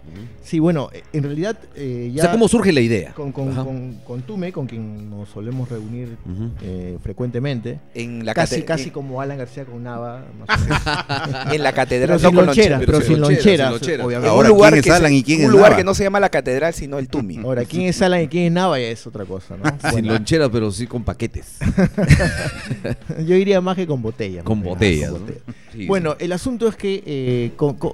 [0.43, 3.13] Sí, bueno, en realidad eh, O ya sea, ¿cómo surge la idea?
[3.13, 6.17] con, con, con, con Tume, con quien nos solemos reunir
[6.63, 10.63] eh, frecuentemente, En la casi, cate- casi en- como Alan García con Nava, más o
[10.63, 11.53] menos.
[11.53, 13.71] en la pero catedral sin no, con loncheras, lonche- pero sin sin loncheras, loncheras, sin
[13.79, 14.05] loncheras.
[14.07, 14.29] obviamente.
[14.29, 15.77] Ahora, un lugar ¿quién es que se- Alan y quién un es lugar Nava?
[15.77, 17.37] que no se llama la catedral, sino el Tumi.
[17.37, 18.79] Ahora, ¿quién es Alan y quién es Nava?
[18.79, 19.63] Ya es otra cosa, ¿no?
[19.81, 21.57] Sin Bueno, lonchera, pero sí con paquetes.
[23.19, 24.43] yo diría más que con botella.
[24.43, 25.11] Con botellas.
[25.11, 25.25] con ¿no?
[25.27, 25.43] botella.
[25.73, 27.51] Sí, Bueno, el asunto es que eh,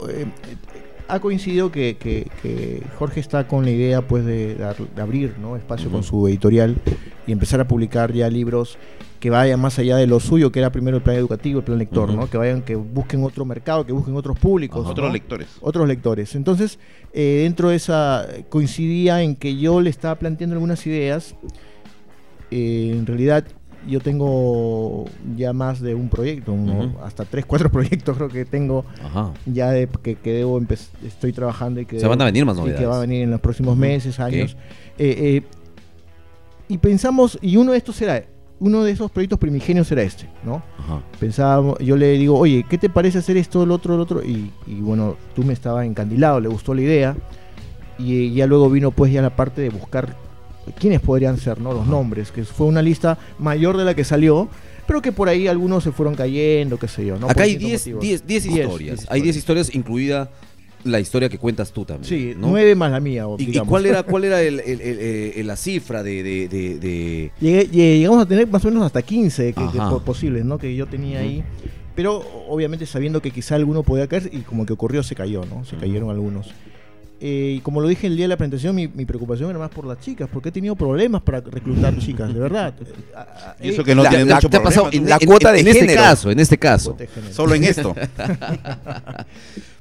[0.10, 0.26] eh,
[1.08, 5.36] ha coincidido que, que- que Jorge está con la idea pues de, dar- de abrir
[5.40, 5.56] ¿no?
[5.56, 6.78] espacio con su editorial
[7.28, 8.78] y empezar a publicar ya libros
[9.26, 11.80] que vayan más allá de lo suyo, que era primero el plan educativo, el plan
[11.80, 12.14] lector.
[12.14, 12.30] ¿no?
[12.30, 14.84] que vayan, que busquen otro mercado, que busquen otros públicos.
[14.84, 14.92] Ajá.
[14.92, 15.14] Otros ¿no?
[15.14, 15.48] lectores.
[15.62, 16.36] otros lectores.
[16.36, 16.78] Entonces,
[17.12, 21.34] eh, dentro de esa coincidía en que yo le estaba planteando algunas ideas.
[22.52, 23.46] Eh, en realidad,
[23.88, 25.06] yo tengo
[25.36, 26.56] ya más de un proyecto,
[27.04, 29.32] hasta tres, cuatro proyectos creo que tengo Ajá.
[29.48, 30.62] ya de, que, que debo
[31.04, 32.80] estoy trabajando y que, Se van a venir más y novedades.
[32.80, 34.56] que va a venir en los próximos meses, años.
[35.00, 35.44] Eh, eh,
[36.68, 38.24] y pensamos, y uno de estos será,
[38.60, 40.64] uno de esos proyectos primigenios será este, ¿no?
[40.80, 41.02] Ajá.
[41.20, 44.24] pensábamos, yo le digo, oye, ¿qué te parece hacer esto, el otro, el otro?
[44.24, 47.18] Y, y bueno, tú me estabas encandilado, le gustó la idea.
[47.98, 50.16] Y ya luego vino pues ya la parte de buscar
[50.80, 51.74] quiénes podrían ser, ¿no?
[51.74, 54.50] Los nombres, que fue una lista mayor de la que salió,
[54.88, 57.28] pero que por ahí algunos se fueron cayendo, qué sé yo, ¿no?
[57.28, 58.02] Acá Por hay distintos 10 motivos.
[58.02, 58.98] 10 10 Diez, historias.
[59.00, 60.30] diez Hay 10 historias, incluida
[60.86, 62.08] la historia que cuentas tú también.
[62.08, 62.48] Sí, ¿no?
[62.48, 65.00] nueve más la mía, o ¿Y, cuál era, cuál era el- el- el-
[65.36, 69.02] el- la cifra de, de- de- de- Llegué- llegamos a tener más o menos hasta
[69.02, 70.58] 15 que, que posibles, ¿no?
[70.58, 71.44] Que yo tenía ahí.
[71.96, 75.64] Pero obviamente sabiendo que quizá alguno podía caer y como que ocurrió se cayó, ¿no?
[75.66, 76.54] Se cayeron algunos.
[77.22, 79.70] Eh, y como lo dije el día de la presentación, mi, mi preocupación era más
[79.70, 82.74] por las chicas, porque he tenido problemas para reclutar chicas, de verdad.
[82.82, 85.10] Eh, Y eso eh, que no La- tiene la- mucho ¿Qué ha pasado problema, en,
[85.10, 86.02] La en- cuota de en este género.
[86.02, 86.30] caso?
[86.32, 86.98] En este caso.
[87.32, 87.96] Solo en esto.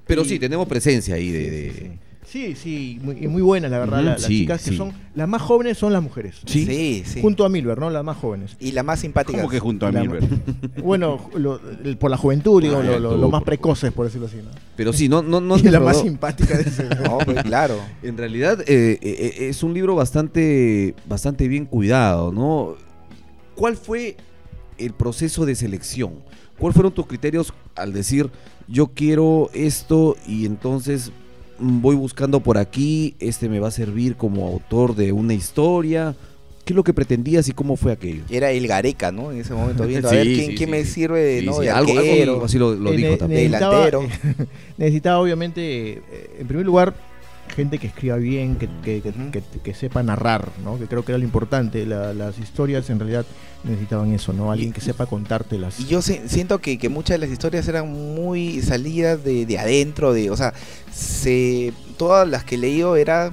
[0.06, 1.98] Pero Y- sí, tenemos presencia ahí de...
[2.26, 3.98] Sí, de- sí, muy, y muy buenas, la verdad.
[4.02, 4.76] La- las sí, chicas que sí.
[4.76, 4.92] son.
[5.14, 6.34] Las más jóvenes son las mujeres.
[6.46, 6.66] Sí.
[6.66, 7.02] sí.
[7.06, 7.20] sí.
[7.22, 7.90] Junto a Milver, ¿no?
[7.90, 8.56] Las más jóvenes.
[8.58, 9.38] Y la más simpática.
[9.38, 10.26] ¿Cómo que junto a La- Milbert?
[10.82, 14.38] Bueno, lo- el- por la juventud, digo, Ah, lo, más precoces, por decirlo así.
[14.38, 14.50] ¿no?
[14.76, 16.88] Pero sí, no, no, no y la más simpática de ese.
[17.04, 17.76] No, pues, claro.
[18.02, 22.74] En realidad eh, eh, es un libro bastante, bastante bien cuidado, ¿no?
[23.54, 24.16] ¿Cuál fue
[24.78, 26.14] el proceso de selección?
[26.58, 28.30] ¿Cuáles fueron tus criterios al decir
[28.68, 31.10] yo quiero esto y entonces
[31.58, 36.14] mm, voy buscando por aquí, este me va a servir como autor de una historia?
[36.64, 38.22] ¿Qué es lo que pretendías y cómo fue aquello?
[38.30, 39.30] Era el Gareca, ¿no?
[39.30, 40.90] En ese momento viendo, a Sí, ver quién, sí, quién sí, me sí.
[40.92, 41.52] sirve de, Sí, ¿no?
[41.54, 43.50] sí, de algo, así lo, lo dijo ne- también.
[43.50, 44.46] necesitaba- delantero.
[44.78, 46.94] necesitaba, obviamente, eh, en primer lugar,
[47.54, 49.30] gente que escriba bien, que, que- que- Ujú.
[49.30, 50.78] que- que sepa narrar, ¿no?
[50.78, 51.86] Que creo que era lo importante.
[51.86, 53.24] La- las historias en realidad
[53.64, 54.50] necesitaban eso, ¿no?
[54.52, 55.78] Alguien que sepa contártelas.
[55.80, 59.58] Y yo si- siento que, que muchas de las historias eran muy salidas de, de
[59.58, 60.52] adentro, de, o sea,
[60.92, 63.32] se, todas las que he leído era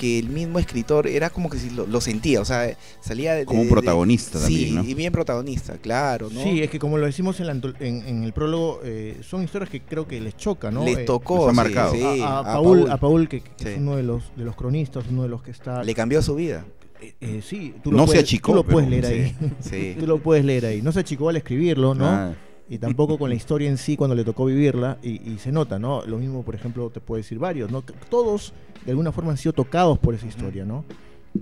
[0.00, 3.44] que el mismo escritor era como que si lo, lo sentía, o sea, salía de...
[3.44, 4.84] Como un de- de- protagonista sí, también, ¿no?
[4.84, 6.42] y bien protagonista, claro, ¿no?
[6.42, 9.42] Sí, es que como lo decimos en, la anto- en- en el prólogo, eh, son
[9.44, 10.84] historias que creo que les choca, ¿no?
[10.84, 11.92] Les Eh, tocó, sí, marcado.
[11.92, 13.68] sí, a, a a Paul, a Paul, que, que Sí.
[13.68, 15.84] es uno de los, de los cronistas, uno de los que está...
[15.84, 16.64] Le cambió su vida.
[17.02, 19.50] eh, eh, sí, tú No lo se puedes, achicó, tú lo puedes pero- leer ahí.
[19.60, 19.96] Sí.
[20.00, 20.82] Tú lo puedes leer ahí.
[20.82, 22.06] No se achicó al escribirlo, ¿no?
[22.06, 22.34] Ah,
[22.70, 25.78] Y tampoco con la historia en sí cuando le tocó vivirla y, y se nota,
[25.78, 26.02] ¿no?
[26.06, 27.82] Lo mismo, por ejemplo, te puedo decir varios, ¿no?
[28.08, 28.54] Todos
[28.86, 30.84] de alguna forma han sido tocados por esa historia, ¿no?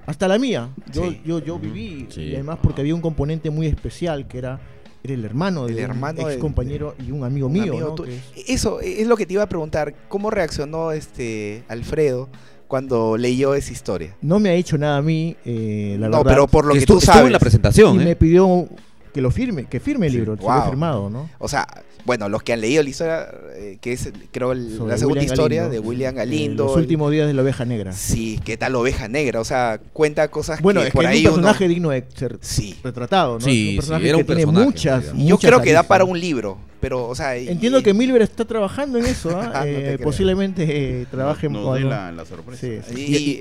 [0.06, 0.70] Hasta la mía.
[0.92, 1.20] Yo, Sí.
[1.24, 2.22] yo, yo viví, Sí.
[2.22, 4.60] y además porque había un componente muy especial que era,
[5.04, 7.94] era el hermano de El hermano un ex compañero y un amigo Un mío, amigo
[7.98, 8.04] ¿no?
[8.46, 9.94] Eso es lo que te iba a preguntar.
[10.08, 12.28] ¿Cómo reaccionó este Alfredo
[12.66, 14.16] cuando leyó esa historia?
[14.20, 16.32] No me ha hecho nada a mí, eh, la no, verdad.
[16.32, 17.26] pero por lo Que que tú estuvo sabes.
[17.26, 18.04] en la presentación, y ¿eh?
[18.06, 18.66] me pidió
[19.08, 20.64] que lo firme, que firme el Sí, libro, wow.
[20.68, 21.28] firmado, ¿no?
[21.38, 21.66] O sea,
[22.04, 25.24] bueno, los que han leído la historia, eh, que es creo el- la segunda William
[25.24, 26.64] historia Galindo, de William eh, Galindo.
[26.66, 27.92] los últimos días de la oveja negra.
[27.92, 29.40] Sí, ¿qué tal oveja negra?
[29.40, 31.74] O sea, cuenta cosas Bueno, que es que por es ahí un personaje uno...
[31.74, 32.76] digno de ser Sí.
[32.82, 33.44] retratado, ¿no?
[33.44, 35.62] Sí, Es un personaje era que un tiene personaje, muchas, en Y yo muchas creo
[35.62, 37.36] que da para un libro, pero, o sea...
[37.36, 39.50] y- Entiendo que Milver está trabajando en eso, ¿ah?
[39.54, 40.64] No te Eh, posiblemente
[41.02, 41.90] eh, trabaje con dé algo.
[41.90, 42.60] la, la sorpresa.
[42.60, 42.94] Sí, sí.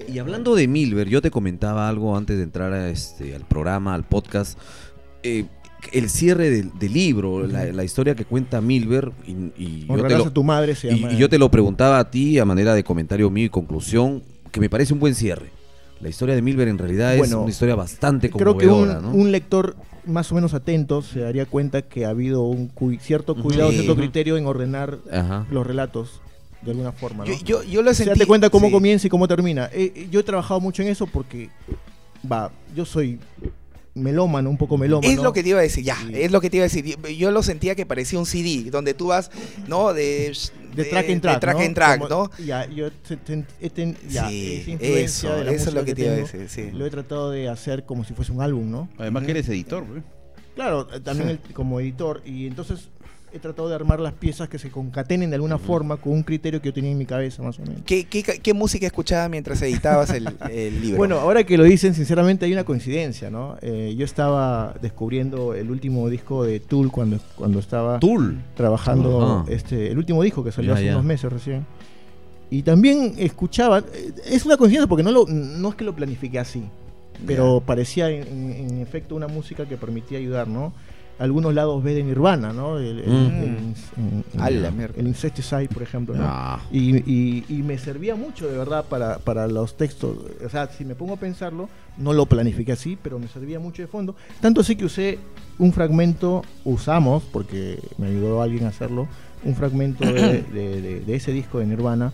[0.07, 3.33] y- Y, y hablando de Milver, yo te comentaba algo antes de entrar a este,
[3.35, 4.57] al programa, al podcast.
[5.23, 5.45] eh,
[5.93, 10.17] el cierre del, del libro, la, la historia que cuenta Milver, y, y yo te
[10.17, 11.13] lo- a tu madre se y- llama.
[11.13, 14.59] y yo te lo preguntaba a ti a manera de comentario mío y conclusión, que
[14.59, 15.51] me parece un buen cierre.
[15.99, 19.01] La historia de Milver en realidad es Bueno, una historia bastante Creo que un, conmovedora,
[19.01, 19.11] ¿no?
[19.11, 19.75] un lector
[20.05, 23.77] más o menos atento se daría cuenta que ha habido un cu- cierto cuidado, Sí.
[23.77, 25.45] cierto criterio en ordenar Ajá.
[25.51, 26.21] los relatos
[26.61, 27.31] de alguna forma, ¿no?
[27.31, 28.11] yo, yo, yo lo Se sentí...
[28.19, 28.73] date cuenta cómo sí.
[28.73, 29.65] comienza y cómo termina.
[29.73, 31.49] Eh, eh, yo he trabajado mucho en eso porque,
[32.31, 33.19] va, yo soy
[33.97, 35.11] melómano, un poco melómano.
[35.13, 36.11] Es lo que te iba a decir, ya, Sí.
[36.13, 36.97] es lo que te iba a decir.
[37.17, 39.29] Yo- lo sentía que parecía un CD, donde tú vas,
[39.67, 39.93] ¿no?
[39.93, 40.31] De,
[40.75, 41.63] de track en track, de track ¿no?
[41.63, 42.31] en track, Como- ¿no?
[42.45, 45.75] Ya, yo te- te- he ten- ya, sí, esa influencia eso, de la eso es
[45.75, 46.71] lo que te iba a tengo, decir, sí.
[46.71, 48.89] Lo he tratado de hacer como si fuese un álbum, ¿no?
[48.97, 50.01] Además que eres editor, güey.
[50.55, 52.21] Claro, eh, también el- como editor.
[52.25, 52.89] Y entonces
[53.33, 56.61] he tratado de armar las piezas que se concatenen de alguna forma con un criterio
[56.61, 57.81] que yo tenía en mi cabeza, más o menos.
[57.85, 60.97] ¿Qué, qué, qué música escuchabas mientras editabas el, el libro?
[60.97, 63.57] Bueno, ahora que lo dicen, sinceramente hay una coincidencia, ¿no?
[63.61, 68.39] Eh, yo estaba descubriendo el último disco de Tool cuando, cuando estaba Tool.
[68.55, 69.51] trabajando Ajá.
[69.51, 70.91] este el último disco que salió Ya, hace ya.
[70.93, 71.65] unos meses recién.
[72.49, 76.39] Y también escuchaba, eh, es una coincidencia porque no, lo, no es que lo planifiqué
[76.39, 76.63] así,
[77.25, 80.71] pero parecía en, en- en efecto una música que permitía ayudar, ¿no?
[81.19, 82.77] Algunos lados B de Nirvana, ¿no?
[82.77, 84.43] El, el, Mm.
[84.45, 86.23] el- el- el Insecticide, por ejemplo, ¿no?
[86.25, 86.61] Ah.
[86.71, 90.15] Y, y- y me servía mucho, de verdad, para, para los textos.
[90.45, 93.81] O sea, si me pongo a pensarlo, no lo planifiqué así, pero me servía mucho
[93.81, 94.15] de fondo.
[94.41, 95.17] Tanto así que usé
[95.57, 99.07] un fragmento, usamos, porque me ayudó alguien a hacerlo,
[99.43, 100.13] un fragmento de,
[100.53, 102.13] de- de- de ese disco de Nirvana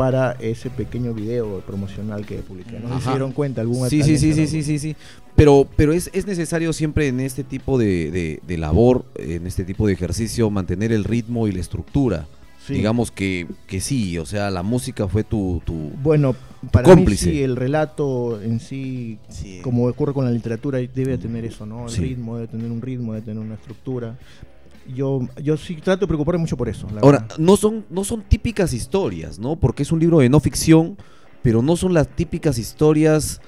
[0.00, 2.80] para ese pequeño video promocional que publiqué.
[2.80, 3.00] No sé si Ajá.
[3.02, 4.96] se dieron cuenta algún Sí, sí, sí, sí, sí, sí, sí.
[5.36, 9.62] Pero, pero es, es necesario siempre en este tipo de, de- de labor, en este
[9.66, 12.26] tipo de ejercicio, mantener el ritmo y la estructura.
[12.66, 12.72] Sí.
[12.74, 15.60] Digamos que, que sí, o sea, la música fue tu...
[15.66, 16.34] tu Bueno,
[16.72, 17.26] para cómplice.
[17.26, 19.60] mí sí, el relato en sí Sí.
[19.62, 21.84] como ocurre con la literatura, debe tener eso, ¿no?
[21.88, 22.00] El Sí.
[22.00, 24.18] ritmo, debe tener un ritmo, debe tener una estructura.
[24.94, 26.86] Yo, yo sí trato de preocuparme mucho por eso.
[26.92, 27.36] la Ahora, verdad.
[27.38, 29.56] no son, no son típicas historias, ¿no?
[29.56, 30.96] Porque es un libro de no ficción,
[31.42, 33.40] pero no son las típicas historias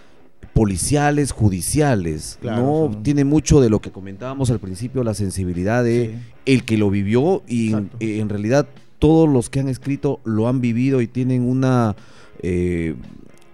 [0.53, 2.93] policiales, judiciales, Claro, ¿no?
[2.93, 6.33] son- Tiene mucho de lo que comentábamos al principio, la sensibilidad de Sí.
[6.47, 8.67] el que lo vivió y en, eh, en realidad
[8.99, 11.97] todos los que han escrito lo han vivido y tienen una...
[12.43, 12.95] eh,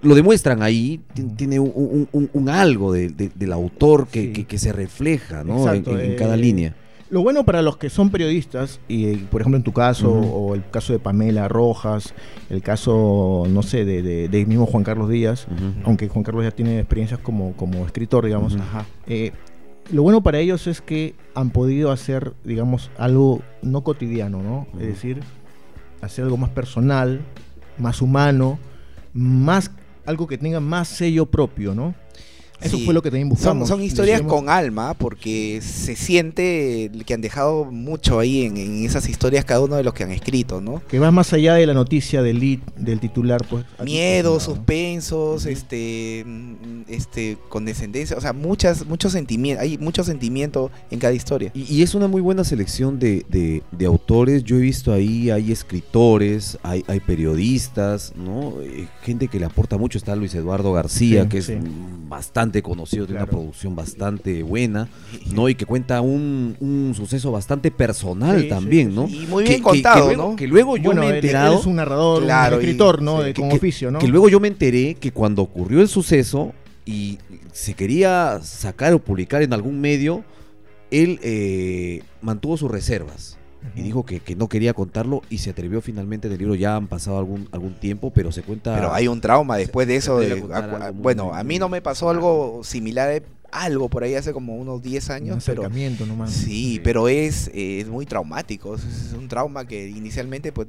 [0.00, 1.00] lo demuestran ahí,
[1.36, 4.32] tiene un, un- un- un algo de- de- del autor que, Sí.
[4.32, 5.54] que- que se refleja ¿no?
[5.62, 6.76] En- Exacto, en, en cada eh, línea.
[7.10, 10.54] Lo bueno para los que son periodistas, y eh, por ejemplo en tu caso, o
[10.54, 12.12] el caso de Pamela Rojas,
[12.50, 15.46] el caso, no sé, de, de, de mismo Juan Carlos Díaz,
[15.84, 18.56] aunque Juan Carlos ya tiene experiencias como, como escritor, digamos.
[19.06, 19.32] Eh,
[19.90, 24.66] lo bueno para ellos es que han podido hacer, digamos, algo no cotidiano, ¿no?
[24.78, 25.20] Es decir,
[26.02, 27.22] hacer algo más personal,
[27.78, 28.58] más humano,
[29.14, 29.70] más
[30.04, 31.94] algo que tenga más sello propio, ¿no?
[32.60, 32.84] Eso Sí.
[32.84, 33.68] fue lo que también Son, buscamos.
[33.68, 38.84] son historias Decíamos- con alma porque se siente que han dejado mucho ahí en, en
[38.84, 40.82] esas historias cada uno de los que han escrito, ¿no?
[40.88, 43.64] que va más allá de la noticia del lead, del titular, pues.
[43.84, 44.40] Miedo, ¿no?
[44.40, 51.14] suspensos, este, mm, este, condescendencia, o sea, muchas, muchos sentimientos, hay mucho sentimiento en cada
[51.14, 51.50] historia.
[51.54, 54.42] Y, y es una muy buena selección de, de- de autores.
[54.44, 58.54] Yo he visto ahí, hay escritores, hay, hay periodistas, ¿no?
[58.62, 59.98] Eh, gente que le aporta mucho.
[59.98, 61.52] Está Luis Eduardo García, Sí, que es sí.
[61.52, 62.08] un
[62.48, 63.30] bastante conocido, tiene Claro.
[63.32, 64.88] una producción bastante buena,
[65.32, 65.48] ¿no?
[65.48, 69.08] Y que cuenta un, un suceso bastante personal Sí, también, sí, ¿no?
[69.08, 70.36] Y muy Que- bien que- contado, que luego, ¿no?
[70.36, 71.58] Que luego yo bueno, me he enterado...
[71.58, 73.22] es un narrador, Claro, un y- escritor, ¿no?
[73.22, 73.98] De- con oficio, ¿no?
[73.98, 76.52] Que luego yo me enteré que cuando ocurrió el suceso
[76.84, 77.18] y
[77.52, 80.24] se quería sacar o publicar en algún medio,
[80.90, 83.37] él eh, mantuvo sus reservas
[83.74, 86.54] y dijo que, que no quería contarlo y se atrevió finalmente en el libro.
[86.54, 88.74] Ya han pasado algún, algún tiempo, pero se cuenta...
[88.74, 90.18] Pero hay un trauma después de eso.
[90.18, 90.42] de-
[90.94, 94.82] bueno, a mí no me pasó algo similar, eh, algo por ahí hace como unos
[94.82, 95.62] 10 Un años, pero
[96.06, 96.30] nomás.
[96.32, 96.80] sí, Sí.
[96.84, 98.74] pero es, eh, es muy traumático.
[98.74, 100.68] Es, es un trauma que inicialmente, pues,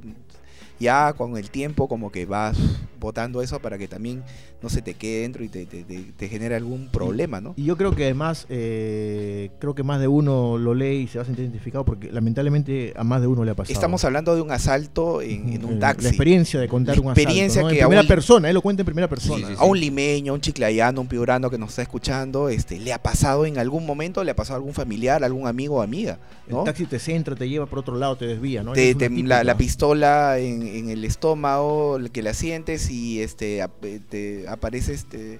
[0.80, 2.56] ya con el tiempo como que vas
[2.98, 4.22] botando eso para que también
[4.62, 7.54] no se te quede dentro y te, te, te- te genere algún problema, ¿no?
[7.56, 11.16] Y yo creo que además, eh, creo que más de uno lo lee y se
[11.18, 13.72] va a sentir identificado porque lamentablemente a más de uno le ha pasado.
[13.72, 16.08] Estamos hablando de un asalto en, un La taxi.
[16.08, 17.68] experiencia de contar La un asalto, experiencia ¿no?
[17.68, 19.46] que en primera persona, él lo cuenta en primera persona.
[19.48, 22.92] Sí, sí, a un limeño, un chiclayano, un piurano que nos está escuchando, este, le
[22.92, 26.18] ha pasado en algún momento, le ha pasado a algún familiar, algún amigo o amiga,
[26.48, 28.74] El taxi te centra, te lleva por otro lado, te desvía, ¿no?
[28.74, 33.64] La, la pistola en, en el estómago, que la sientes y este
[34.08, 35.38] te aparece este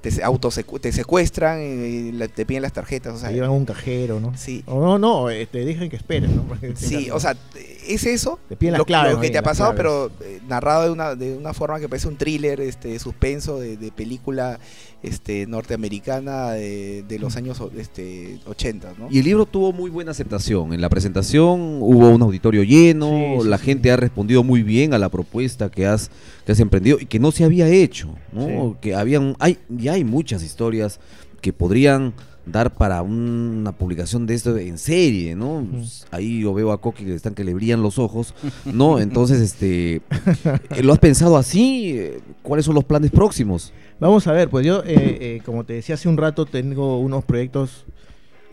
[0.00, 3.64] te autosecu- te secuestran, eh, la- te piden las tarjetas, o sea, Te llevan un
[3.64, 4.32] cajero, ¿no?
[4.36, 6.44] sí, O no, no, te dejan que esperen, ¿no?
[6.76, 7.36] Sí, o sea,
[7.84, 10.10] es eso Te piden las lo, claves, lo que Y te ha pasado, claves.
[10.20, 13.76] pero eh, narrado de una, de una forma que parece un thriller, este, suspenso de,
[13.76, 14.60] de película
[15.02, 19.08] este, norteamericana de, de los años este, 80, ¿no?
[19.10, 20.72] Y el libro tuvo muy buena aceptación.
[20.72, 23.64] En la presentación hubo un auditorio lleno, Sí, la sí.
[23.66, 26.10] gente ha respondido muy bien a la propuesta que has,
[26.44, 28.76] que has emprendido y que no se había hecho, ¿no?
[28.80, 30.98] Que habían, hay, hay muchas historias
[31.40, 35.66] que podrían dar para una publicación de esto en serie, ¿no?
[35.70, 38.34] Pues, Ahí yo veo a Coqui que están que le brillan los ojos,
[38.64, 38.98] ¿no?
[39.00, 41.92] Entonces, este, eh, ¿lo has pensado así?
[41.98, 43.72] Eh, ¿Cuáles son los planes próximos?
[44.00, 47.24] Vamos a ver, pues yo, eh, eh, como te decía hace un rato, tengo unos
[47.24, 47.84] proyectos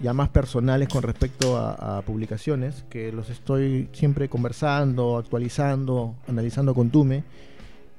[0.02, 6.74] ya más personales con respecto a, a publicaciones, que los estoy siempre conversando, actualizando, analizando
[6.74, 7.24] con Tume.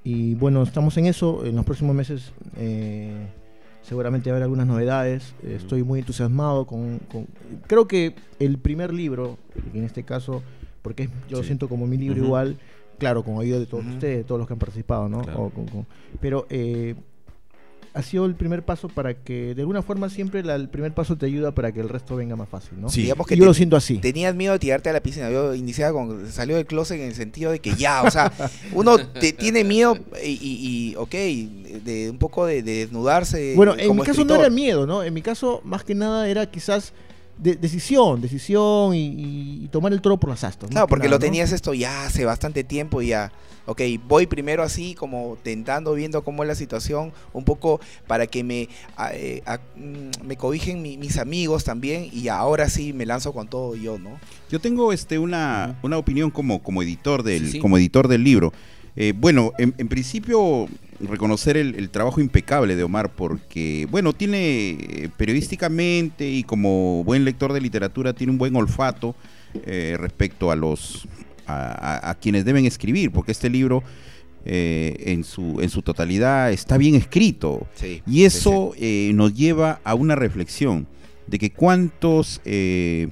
[0.03, 1.45] Y bueno, estamos en eso.
[1.47, 3.13] En los próximos meses eh,
[3.83, 5.35] seguramente haber algunas novedades.
[5.47, 7.27] Estoy muy entusiasmado con, con-
[7.69, 9.39] Creo que el primer libro,
[9.73, 10.43] en este caso,
[10.83, 12.57] porque yo lo siento como mi libro igual,
[12.99, 15.23] claro, con oído de todos ustedes, de todos los que han participado, ¿no?
[15.23, 15.43] Claro.
[15.45, 15.87] O con- con-
[16.21, 16.95] pero eh,
[17.97, 21.17] ha sido el primer paso para que, de alguna forma, siempre la- el primer paso
[21.17, 22.89] te ayuda para que el resto venga más fácil, ¿no?
[22.91, 23.03] Sí.
[23.03, 23.99] Digamos Y que yo te- lo siento así.
[23.99, 25.31] Tenías miedo de tirarte a la piscina.
[25.31, 26.31] Yo iniciaba con.
[26.31, 28.31] Salió del closet en el sentido de que ya, o sea,
[28.73, 31.11] uno te, tiene miedo y, y, y, ok,
[31.85, 33.55] de un poco de, de desnudarse.
[33.57, 35.03] Bueno, en como mi caso no era miedo, ¿no?
[35.03, 36.93] En mi caso, más que nada, era quizás
[37.39, 40.71] de- decisión, decisión y, tomar el toro por las astas.
[40.71, 41.21] Claro, que porque nada, lo ¿no?
[41.25, 43.33] tenías esto ya hace bastante tiempo y ya.
[43.69, 48.45] Ok, voy primero así, como tentando, viendo cómo es la situación, un poco para que
[48.45, 53.05] me, a- eh, a- mm, me cobijen mi- mis amigos también y ahora sí me
[53.07, 54.21] lanzo con todo yo, ¿no?
[54.51, 57.59] Yo tengo este una, una opinión como, como editor del, Sí, sí.
[57.59, 58.53] como editor del libro.
[58.97, 60.69] Eh, bueno, en, en principio
[61.01, 67.25] reconocer el, el trabajo impecable de Omar porque, bueno, tiene eh, periodísticamente y como buen
[67.25, 69.15] lector de literatura tiene un buen olfato
[69.67, 71.07] eh, respecto a los
[71.47, 73.83] a, a- a quienes deben escribir, porque este libro
[74.47, 77.67] eh, en su en su totalidad está bien escrito.
[77.75, 78.03] Sí.
[78.07, 80.87] Y eso eh, nos lleva a una reflexión
[81.27, 83.09] de que cuántos eh,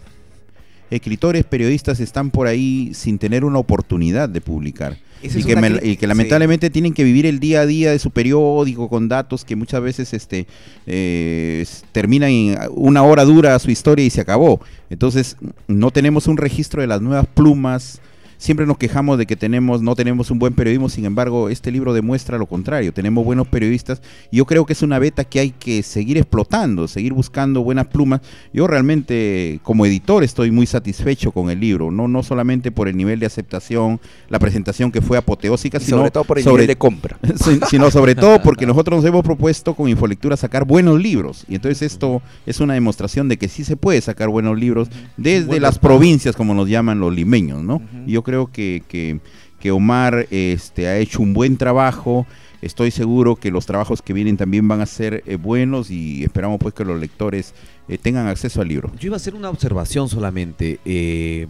[0.90, 4.96] escritores, periodistas están por ahí sin tener una oportunidad de publicar.
[5.24, 6.06] Y que, una me- cri- y que sí.
[6.06, 9.82] lamentablemente tienen que vivir el día a día de su periódico con datos que muchas
[9.82, 10.46] veces este,
[10.86, 14.60] eh, terminan en una hora dura su historia y se acabó.
[14.90, 15.36] Entonces
[15.68, 18.00] no tenemos un registro de las nuevas plumas.
[18.44, 21.94] Siempre nos quejamos de que tenemos, no tenemos un buen periodismo, sin embargo, este libro
[21.94, 22.92] demuestra lo contrario.
[22.92, 26.86] Tenemos buenos periodistas y yo creo que es una beta que hay que seguir explotando,
[26.86, 28.20] seguir buscando buenas plumas.
[28.52, 32.98] Yo realmente, como editor, estoy muy satisfecho con el libro, no, no solamente por el
[32.98, 36.66] nivel de aceptación, la presentación que fue apoteósica, sino sobre todo por el sobre- nivel
[36.66, 37.18] de compra.
[37.70, 41.46] Sino sobre todo porque nosotros nos hemos propuesto con Infolectura sacar buenos libros.
[41.48, 45.60] Y entonces esto es una demostración de que sí se puede sacar buenos libros desde
[45.60, 47.80] las provincias, como nos llaman los limeños, ¿no?
[48.06, 49.20] Y yo creo que, que,
[49.60, 52.26] que Omar este, ha hecho un buen trabajo.
[52.62, 56.58] Estoy seguro que los trabajos que vienen también van a ser eh, buenos y esperamos
[56.58, 57.52] pues que los lectores
[57.88, 58.90] eh, tengan acceso al libro.
[58.98, 61.46] Yo iba a hacer una observación solamente, eh,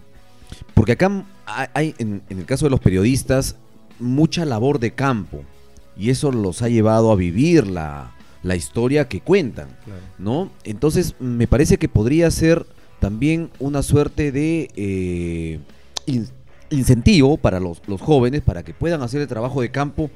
[0.75, 1.25] porque acá
[1.73, 3.57] hay, en, en el caso de los periodistas,
[4.01, 5.45] mucha labor de campo,
[5.97, 8.13] y eso los ha llevado a vivir la,
[8.43, 9.69] la historia que cuentan,
[10.19, 10.51] ¿no?
[10.65, 12.67] Entonces, me parece que podría ser
[12.99, 15.61] también una suerte de eh,
[16.07, 16.29] in-
[16.71, 20.11] incentivo para los, los jóvenes, para que puedan hacer el trabajo de campo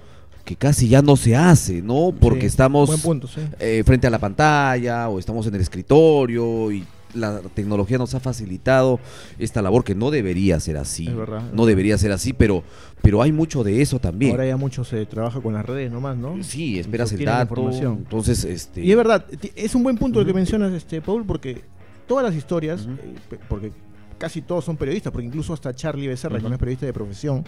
[0.44, 2.14] que casi ya no se hace, ¿no?
[2.18, 3.40] Porque Sí, estamos Buen punto, sí.
[3.60, 6.84] eh, frente a la pantalla o estamos en el escritorio y
[7.14, 8.98] la tecnología nos ha facilitado
[9.38, 11.06] esta labor que no debería ser así.
[11.06, 12.62] Es verdad, es no debería ser así, pero,
[13.02, 14.32] pero hay mucho de eso también.
[14.32, 16.42] Ahora ya mucho se trabaja con las redes nomás, ¿no?
[16.42, 17.70] Sí, esperas el dato.
[17.70, 18.82] Entonces, este.
[18.82, 21.62] Y es verdad, es un buen punto lo que mencionas, este, Paul, porque
[22.06, 23.70] todas las historias, eh, porque
[24.18, 26.48] casi todos son periodistas, porque incluso hasta Charlie Becerra, que Ujú.
[26.48, 27.44] no es periodista de profesión,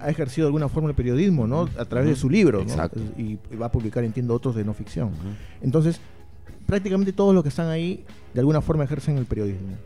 [0.00, 1.68] ha ejercido de alguna forma el periodismo, ¿no?
[1.78, 2.64] A través de su libro, ¿no?
[2.64, 3.00] Exacto.
[3.16, 5.10] Y, va a publicar, entiendo, otros de no ficción.
[5.62, 6.00] Entonces,
[6.66, 9.76] prácticamente todos los que están ahí, de alguna forma ejercen el periodismo.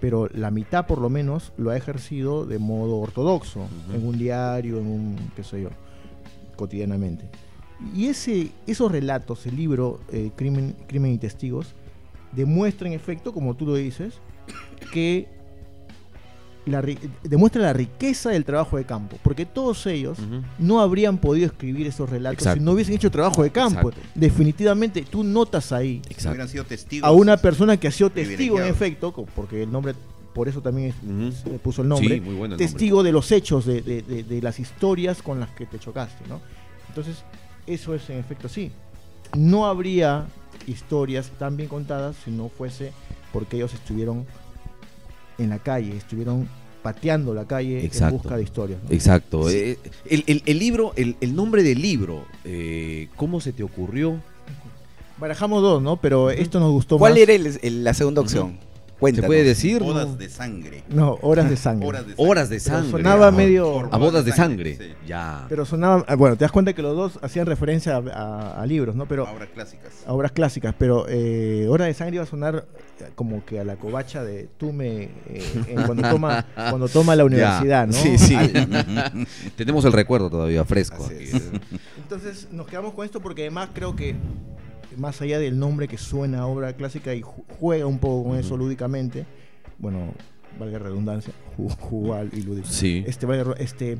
[0.00, 4.78] Pero la mitad, por lo menos, lo ha ejercido de modo ortodoxo, en un diario,
[4.78, 5.70] en un, qué sé yo,
[6.56, 7.28] cotidianamente.
[7.94, 11.74] Y ese, esos relatos, el libro eh, Crimen, Crimen y Testigos,
[12.32, 14.14] demuestra en efecto, como tú lo dices,
[14.92, 15.28] que
[16.66, 19.18] la, ri- demuestra la riqueza del trabajo de campo.
[19.22, 20.18] Porque todos ellos
[20.58, 22.60] no habrían podido escribir esos relatos Exacto.
[22.60, 23.90] si no hubiesen hecho trabajo de campo.
[23.90, 24.08] Exacto.
[24.14, 26.30] Definitivamente, tú notas ahí Exacto.
[26.30, 27.06] Hubieran sido testigos.
[27.08, 29.94] a una persona que ha sido testigo en efecto, porque el nombre,
[30.34, 33.12] por eso también es- se le puso el nombre, Sí, muy bueno el testigo de
[33.12, 36.40] los hechos, de, de- de- de las historias con las que te chocaste, ¿no?
[36.88, 37.24] Entonces,
[37.66, 38.70] eso es en efecto así.
[39.36, 40.26] No habría
[40.66, 42.92] historias tan bien contadas si no fuese
[43.32, 44.24] porque ellos estuvieron
[45.38, 46.48] en la calle, estuvieron
[46.82, 48.16] pateando la calle Exacto.
[48.16, 48.78] en busca de historias.
[48.82, 48.90] ¿no?
[48.90, 49.48] Exacto.
[49.48, 49.56] Sí.
[49.56, 49.78] Eh,
[50.10, 54.20] el, el- el libro, el, el nombre del libro, eh, ¿cómo se te ocurrió?
[55.18, 55.96] Barajamos dos, ¿no?
[55.96, 57.20] Pero esto nos gustó ¿Cuál más.
[57.22, 58.58] era el- el- la segunda opción?
[58.58, 59.26] ¿Se Cuéntanos.
[59.26, 59.80] puede decir?
[59.80, 59.86] no?
[59.88, 60.82] Bodas de sangre.
[60.88, 61.86] No, horas de sangre.
[61.88, 62.26] Horas de sangre.
[62.30, 62.90] Horas de Pero sangre.
[62.90, 64.76] sonaba Ah, medio- A bodas de sangre.
[64.76, 64.84] Sí.
[65.06, 65.46] Ya.
[65.48, 68.66] Pero sonaba, ah, bueno, te das cuenta que los dos hacían referencia a, a- a
[68.66, 69.06] libros, ¿no?
[69.06, 69.92] Pero Obras clásicas.
[70.06, 72.66] a obras clásicas, pero eh, Hora de Sangre iba a sonar
[73.16, 77.86] como que a la covacha de Tume eh, cuando toma cuando toma la universidad, Ya.
[77.86, 77.92] ¿no?
[77.92, 78.36] Sí, sí.
[79.56, 81.04] Tenemos el recuerdo todavía fresco.
[81.04, 81.24] Así aquí.
[81.24, 81.42] es.
[81.98, 84.14] Entonces nos quedamos con esto porque además creo que
[84.96, 88.38] más allá del nombre que suena a obra clásica y ju- juega un poco con
[88.38, 89.26] eso lúdicamente,
[89.78, 90.12] bueno,
[90.58, 92.68] valga redundancia, ju- jugar y lúdico.
[92.68, 93.04] Sí.
[93.06, 93.98] Este, valga- este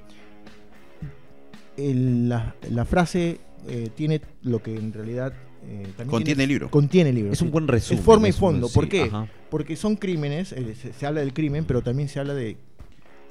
[1.76, 5.32] el- la, la frase eh, tiene lo que en realidad
[5.66, 6.70] eh, también Contiene tiene- el libro.
[6.70, 7.32] Contiene el libro.
[7.32, 7.44] Es sí.
[7.44, 7.98] un buen resumen.
[7.98, 8.68] Es forma y fondo.
[8.68, 9.02] ¿Por sí, qué?
[9.04, 9.26] ajá.
[9.50, 12.56] Porque son crímenes, eh, se, se habla del crimen, pero también se habla de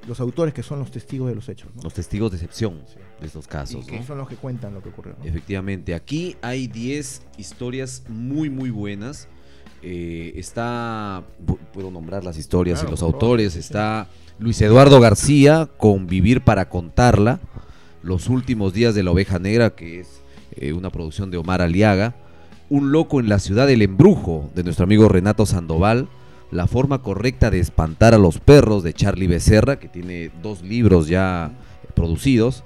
[0.08, 1.70] los autores que son los testigos de los hechos.
[1.76, 1.84] ¿no?
[1.84, 2.96] Los testigos de excepción Sí.
[3.26, 3.86] Estos Y casos.
[3.86, 4.06] que ¿no?
[4.06, 5.16] son los que cuentan lo que ocurrió.
[5.20, 5.26] ¿no?
[5.26, 9.28] Efectivamente, aquí hay 10 historias muy, muy buenas.
[9.82, 13.54] Eh, está, pu- puedo nombrar las historias Claro, y los favor, autores.
[13.54, 13.60] sí.
[13.60, 14.08] Está
[14.40, 17.40] Luis Eduardo García con Vivir para contarla.
[18.02, 20.22] Los últimos días de la oveja negra, que es
[20.56, 22.16] eh, una producción de Omar Aliaga.
[22.70, 26.08] Un loco en la ciudad del embrujo, de nuestro amigo Renato Sandoval.
[26.50, 31.08] La forma correcta de espantar a los perros, de Charlie Becerra, que tiene dos libros
[31.08, 31.52] ya
[31.96, 32.64] producidos.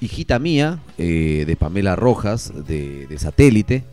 [0.00, 3.84] Hijita mía, eh, de Pamela Rojas, de, de Satélite.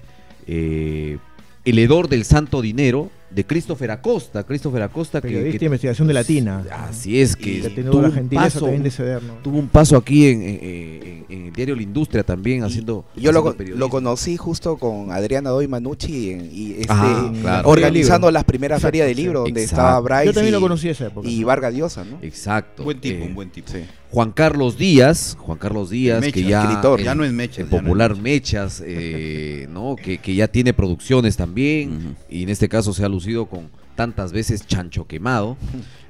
[0.47, 1.17] Eh,
[1.65, 4.43] El hedor del santo dinero, de Christopher Acosta.
[4.43, 5.29] Christopher Acosta que...
[5.29, 6.63] Periodista que- de investigación de Latina.
[6.71, 9.33] Así es, que Y tuvo la un gentileza paso, también de ceder, ¿no?
[9.41, 13.05] tuvo un paso aquí en, en- en- en el diario La Industria también haciendo...
[13.15, 13.89] Yo lo, haciendo lo periodismo.
[13.89, 17.69] conocí justo con Adriana Doy Manucci en- y este, Ah, claro.
[17.69, 19.21] organizando las primeras ferias de sí.
[19.23, 19.81] libro donde Exacto.
[19.81, 21.27] estaba Bryce Yo también y, lo conocí esa época.
[21.29, 22.19] y Vargas Llosa, ¿no?
[22.21, 22.83] Exacto.
[22.83, 23.71] Buen tipo, eh, un buen tipo.
[23.71, 23.79] Sí.
[24.13, 26.61] Juan Carlos Díaz, Juan Carlos Díaz, Mecha, que ya...
[26.63, 26.99] escritor.
[26.99, 28.21] en- Ya no es no Popular Mecha.
[28.21, 29.95] Mechas, eh, ¿no?
[29.95, 34.31] Que, que ya tiene producciones también, y en este caso se ha lucido con tantas
[34.31, 35.57] veces Chancho Quemado.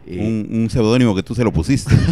[0.06, 1.94] Eh, Un, un seudónimo que tú se lo pusiste.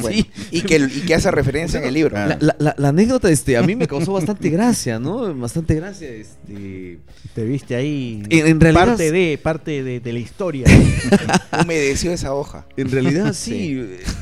[0.00, 0.24] Bueno.
[0.50, 2.10] Y, que, y que hace referencia en el libro.
[2.10, 2.28] Claro.
[2.30, 5.34] la, la- la- la anécdota este, a mí me causó bastante gracia, ¿no?
[5.34, 6.08] Bastante gracia.
[6.08, 6.98] Este,
[7.34, 8.22] Te viste ahí.
[8.28, 10.66] En- en realidad- Parte de, parte de, de la historia.
[11.62, 12.66] Humedeció esa hoja.
[12.76, 13.74] en realidad sí.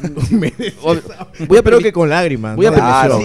[1.49, 2.57] voy a permitir- que con lágrimas.
[2.57, 2.77] Voy a sí,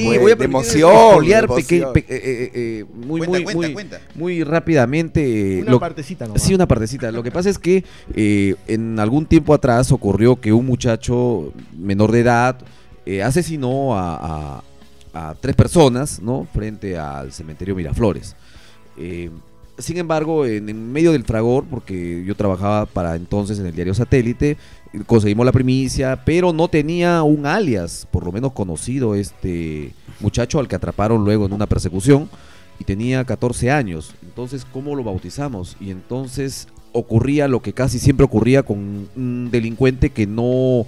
[0.06, 1.94] pues, voy a de permitir emoción, spoilear de peque- emoción.
[1.94, 4.02] pe- eh, eh, eh, muy, Cuenta, muy, cuenta, muy, cuenta.
[4.16, 5.60] muy rápidamente.
[5.62, 6.42] Una lo- partecita nomás.
[6.42, 7.12] Sí, una partecita.
[7.12, 7.84] Lo que pasa es que
[8.16, 12.57] eh, en algún tiempo atrás ocurrió que un muchacho menor de edad
[13.05, 14.63] eh, asesinó a,
[15.41, 16.47] tres personas, ¿no?
[16.53, 18.36] Frente al cementerio Miraflores.
[18.97, 19.29] Eh,
[19.77, 23.93] sin embargo, en, en medio del fragor, porque yo trabajaba para entonces en el diario
[23.93, 24.57] Satélite,
[25.05, 30.67] conseguimos la primicia, pero no tenía un alias, por lo menos conocido, este muchacho al
[30.67, 32.29] que atraparon luego en una persecución
[32.79, 34.13] y tenía 14 años.
[34.21, 35.77] Entonces, ¿cómo lo bautizamos?
[35.79, 40.86] Y entonces ocurría lo que casi siempre ocurría con un delincuente que no,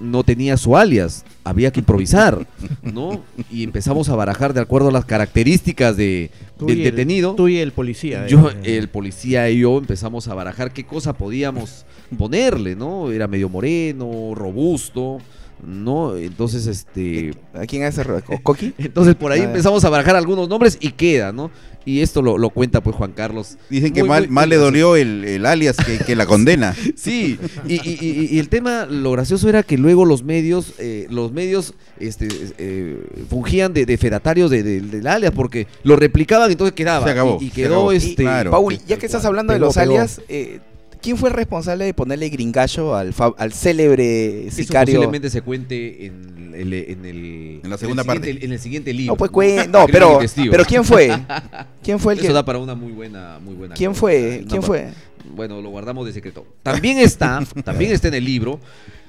[0.00, 1.24] no tenía su alias.
[1.44, 2.46] Había que improvisar,
[2.82, 3.22] ¿no?
[3.50, 7.34] Y empezamos a barajar de acuerdo a las características de, Tú del y el- detenido.
[7.34, 8.26] Tú y el policía.
[8.26, 8.76] Yo, eh.
[8.78, 11.84] el policía y yo empezamos a barajar qué cosa podíamos
[12.18, 13.10] ponerle, ¿no?
[13.10, 15.18] Era medio moreno, robusto,
[15.66, 16.16] ¿no?
[16.16, 17.34] Entonces, este...
[17.54, 18.02] ¿A quién hace
[18.42, 18.74] Coqui?
[18.78, 19.44] Entonces por ahí Ah.
[19.44, 21.50] empezamos a barajar algunos nombres y queda, ¿no?
[21.86, 23.56] Y esto lo, lo cuenta pues Juan Carlos.
[23.70, 26.74] Dicen que Muy, mal, muy- mal le dolió el, el alias que, que la condena.
[26.96, 31.06] Sí, y, y- y- y el tema, lo gracioso era que luego los medios, eh,
[31.08, 32.28] los medios este,
[32.58, 37.06] eh, fungían de, de fedatarios de, de- del alias, porque lo replicaban y entonces quedaba.
[37.06, 37.92] Se acabó, Y, se quedó acabó.
[37.92, 38.22] este.
[38.22, 38.50] Claro.
[38.50, 39.92] Paul, ya que estás hablando de los pegó.
[39.94, 40.60] alias, eh,
[41.02, 44.94] ¿quién fue el responsable de ponerle gringallo al, fa- al célebre Eso sicario?
[44.96, 48.44] posiblemente se cuente en el, en el- En la el segunda siguiente- parte.
[48.44, 49.12] En el siguiente libro.
[49.14, 50.20] No, pues no, pero,
[50.50, 51.08] pero ¿quién fue?
[51.82, 52.34] ¿Quién fue el Eso que?
[52.34, 53.74] da para una muy buena, muy buena.
[53.74, 54.38] ¿Quién cosa, fue?
[54.40, 54.88] una ¿Quién pa- fue?
[55.34, 56.46] Bueno, lo guardamos de secreto.
[56.62, 58.58] También está, también está en el libro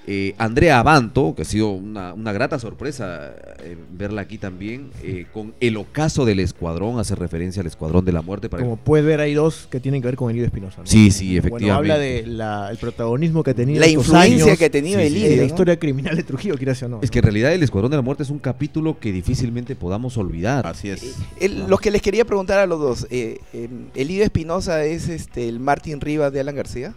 [0.07, 5.27] eh, Andrea Abanto, que ha sido una, una grata sorpresa eh, verla aquí también, eh,
[5.31, 8.49] con El ocaso del escuadrón, hace referencia al escuadrón de la muerte.
[8.49, 10.81] Para Como puedes ver, hay dos que tienen que ver con Elidio Espinosa.
[10.81, 10.87] ¿no?
[10.87, 12.19] Sí, sí, Bueno, efectivamente.
[12.19, 15.77] habla del protagonismo que ha tenido La influencia años que ha tenido Sí, la historia
[15.77, 16.99] criminal de Trujillo, quieras o no.
[17.03, 20.17] Es que en realidad el escuadrón de la muerte es un capítulo que difícilmente podamos
[20.17, 20.65] olvidar.
[20.65, 21.15] Así es.
[21.39, 25.47] El- lo que les quería preguntar a los dos, eh, eh, ¿Elidio Espinosa es este
[25.47, 26.95] el Martín Rivas de Alan García?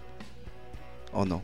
[1.13, 1.43] ¿O no?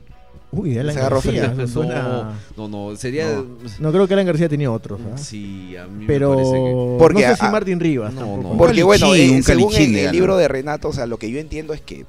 [0.52, 1.54] Uy, Alan García.
[1.68, 3.26] Suena- No, no, no, sería...
[3.36, 3.46] No.
[3.78, 4.98] No creo que Alan García tenía otros.
[5.12, 5.16] ¿ah?
[5.16, 6.58] Sí, a mí me parece que...
[6.74, 8.12] Pero Porque, no sé si Martín Rivas.
[8.12, 8.48] no, tampoco.
[8.50, 8.56] no.
[8.58, 11.38] Porque bueno, eh, un según el, el libro de Renato, o sea, lo que yo
[11.38, 12.06] entiendo es que eh,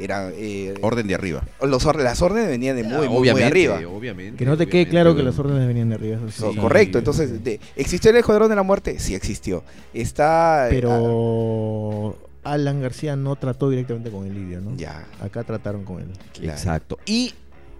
[0.00, 1.44] era eh, Orden de arriba.
[1.62, 3.78] los or- las órdenes venían de muy, Ah, muy, arriba.
[3.88, 4.38] obviamente.
[4.38, 6.18] Que no te quede claro que pero- las órdenes venían de arriba.
[6.28, 6.58] eso sí.
[6.58, 8.98] Correcto, entonces, de- ¿existió el Escuadrón de la Muerte?
[8.98, 9.62] Sí existió.
[9.92, 10.66] Está...
[10.68, 14.70] eh, Pero Alan García no trató directamente con Elidio, ¿no?
[14.70, 16.08] ah, ya, Acá trataron con él.
[16.32, 16.50] claro.
[16.52, 16.98] Exacto.
[17.06, 17.32] Y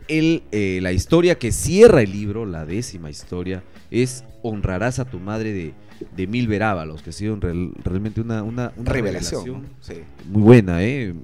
[0.09, 5.19] el, eh, la historia que cierra el libro, la décima historia, es Honrarás a tu
[5.21, 5.73] madre de,
[6.17, 9.45] de Milver Ábalos, que ha sido en real- realmente una, una, una Revelación.
[9.45, 9.69] revelación ¿no?
[9.81, 9.95] Sí.
[10.31, 11.15] muy buena, ¿eh?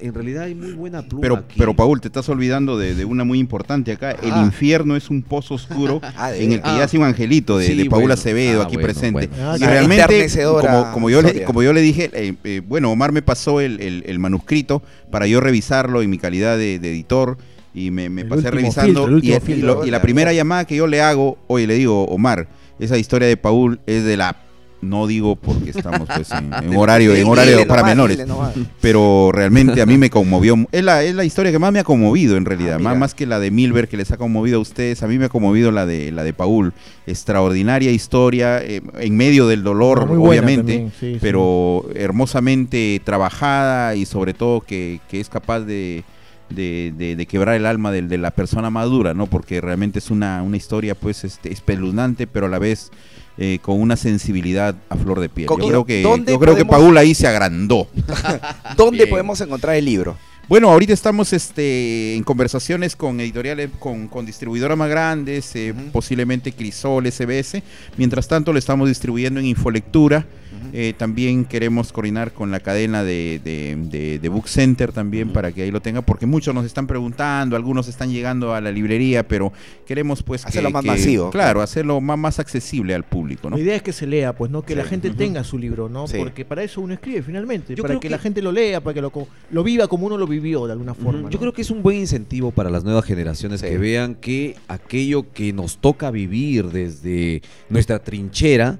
[0.00, 1.54] En realidad hay muy buena pluma Pero, aquí.
[1.56, 4.10] pero Paul, te estás olvidando de, de una muy importante acá.
[4.10, 4.42] El Ah.
[4.44, 6.78] infierno es un pozo oscuro Ah, en el que Ah.
[6.80, 8.14] yace un angelito de, Sí, de Paul bueno.
[8.14, 9.28] Acevedo Ah, aquí bueno, presente.
[9.28, 9.56] bueno.
[9.56, 10.28] Y realmente,
[10.60, 13.80] como, como yo le, como yo le dije, eh, eh, bueno, Omar me pasó el,
[13.80, 17.38] el- el manuscrito para yo revisarlo en mi calidad de, de editor
[17.74, 19.06] y me, pasé revisando.
[19.06, 19.74] filtro, y, último y filtro.
[19.80, 22.46] lo- y la primera llamada que yo le hago, oye, le digo, Omar,
[22.78, 24.36] esa historia de Paul es de la...
[24.80, 28.18] No digo porque estamos pues en, en horario, en horario para menores
[28.82, 30.56] pero realmente a mí me conmovió.
[30.72, 33.14] Es la, es la historia que más me ha conmovido en realidad, Ah, más, más
[33.14, 35.70] que la de Milber que les ha conmovido a ustedes, a mí me ha conmovido
[35.70, 36.74] la de la de Paul.
[37.06, 41.18] Extraordinaria historia, eh, en medio del dolor, muy obviamente, también, sí, sí.
[41.18, 46.04] pero hermosamente trabajada y sobre todo que, que es capaz de,
[46.50, 49.26] de, de- de quebrar el alma del- de, la persona madura, ¿no?
[49.26, 52.90] Porque realmente es una, una historia pues este, espeluznante, pero a la vez
[53.36, 55.48] eh, con una sensibilidad a flor de piel.
[55.48, 57.88] Yo creo que, ¿dónde yo creo que Paul ahí se agrandó.
[58.76, 59.10] ¿Dónde Bien.
[59.10, 60.16] podemos encontrar el libro?
[60.46, 66.52] Bueno, ahorita estamos este, en conversaciones con editoriales, con, con distribuidoras más grandes, eh, posiblemente
[66.52, 67.62] Crisol, SBS.
[67.96, 70.26] Mientras tanto, lo estamos distribuyendo en Infolectura.
[70.72, 75.52] Eh, también queremos coordinar con la cadena de, de, de- de Book Center también para
[75.52, 79.26] que ahí lo tenga, porque muchos nos están preguntando, algunos están llegando a la librería,
[79.26, 79.52] pero
[79.86, 83.56] queremos pues que- Hacerlo más que- masivo, Claro, hacerlo más, más accesible al público, ¿no?
[83.56, 84.62] La idea es que se lea, pues, ¿no?
[84.62, 86.06] Que la gente tenga su libro, ¿no?
[86.08, 86.16] Sí.
[86.18, 88.80] Porque para eso uno escribe finalmente, Yo para creo que, que- la gente lo lea,
[88.80, 91.02] para que lo, co- lo viva como uno lo vivió de alguna Ujú.
[91.02, 91.30] forma.
[91.30, 91.40] Yo ¿no?
[91.40, 93.66] creo que es un buen incentivo para las nuevas generaciones Sí.
[93.68, 98.78] que vean que aquello que nos toca vivir desde nuestra trinchera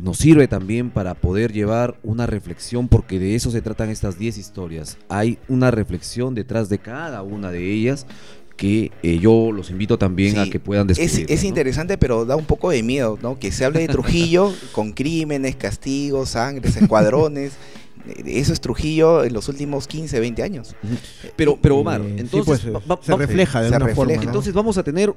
[0.00, 4.38] nos sirve también para poder llevar una reflexión, porque de eso se tratan estas 10
[4.38, 4.96] historias.
[5.10, 8.06] Hay una reflexión detrás de cada una de ellas
[8.56, 11.26] que eh, yo los invito también a que puedan Es, descubrir.
[11.30, 13.38] es interesante, pero da un poco de miedo, ¿no?
[13.38, 17.52] Que se hable de Trujillo con crímenes, castigos, sangres, escuadrones.
[18.08, 20.74] Eh, Eso es Trujillo en los últimos 15, 20 años.
[21.36, 23.94] Pero, pero Omar, Eh, sí, entonces, pues, va- va- se refleja de se alguna refleja.
[23.96, 24.14] forma.
[24.16, 24.22] ¿no?
[24.30, 25.12] entonces vamos a tener,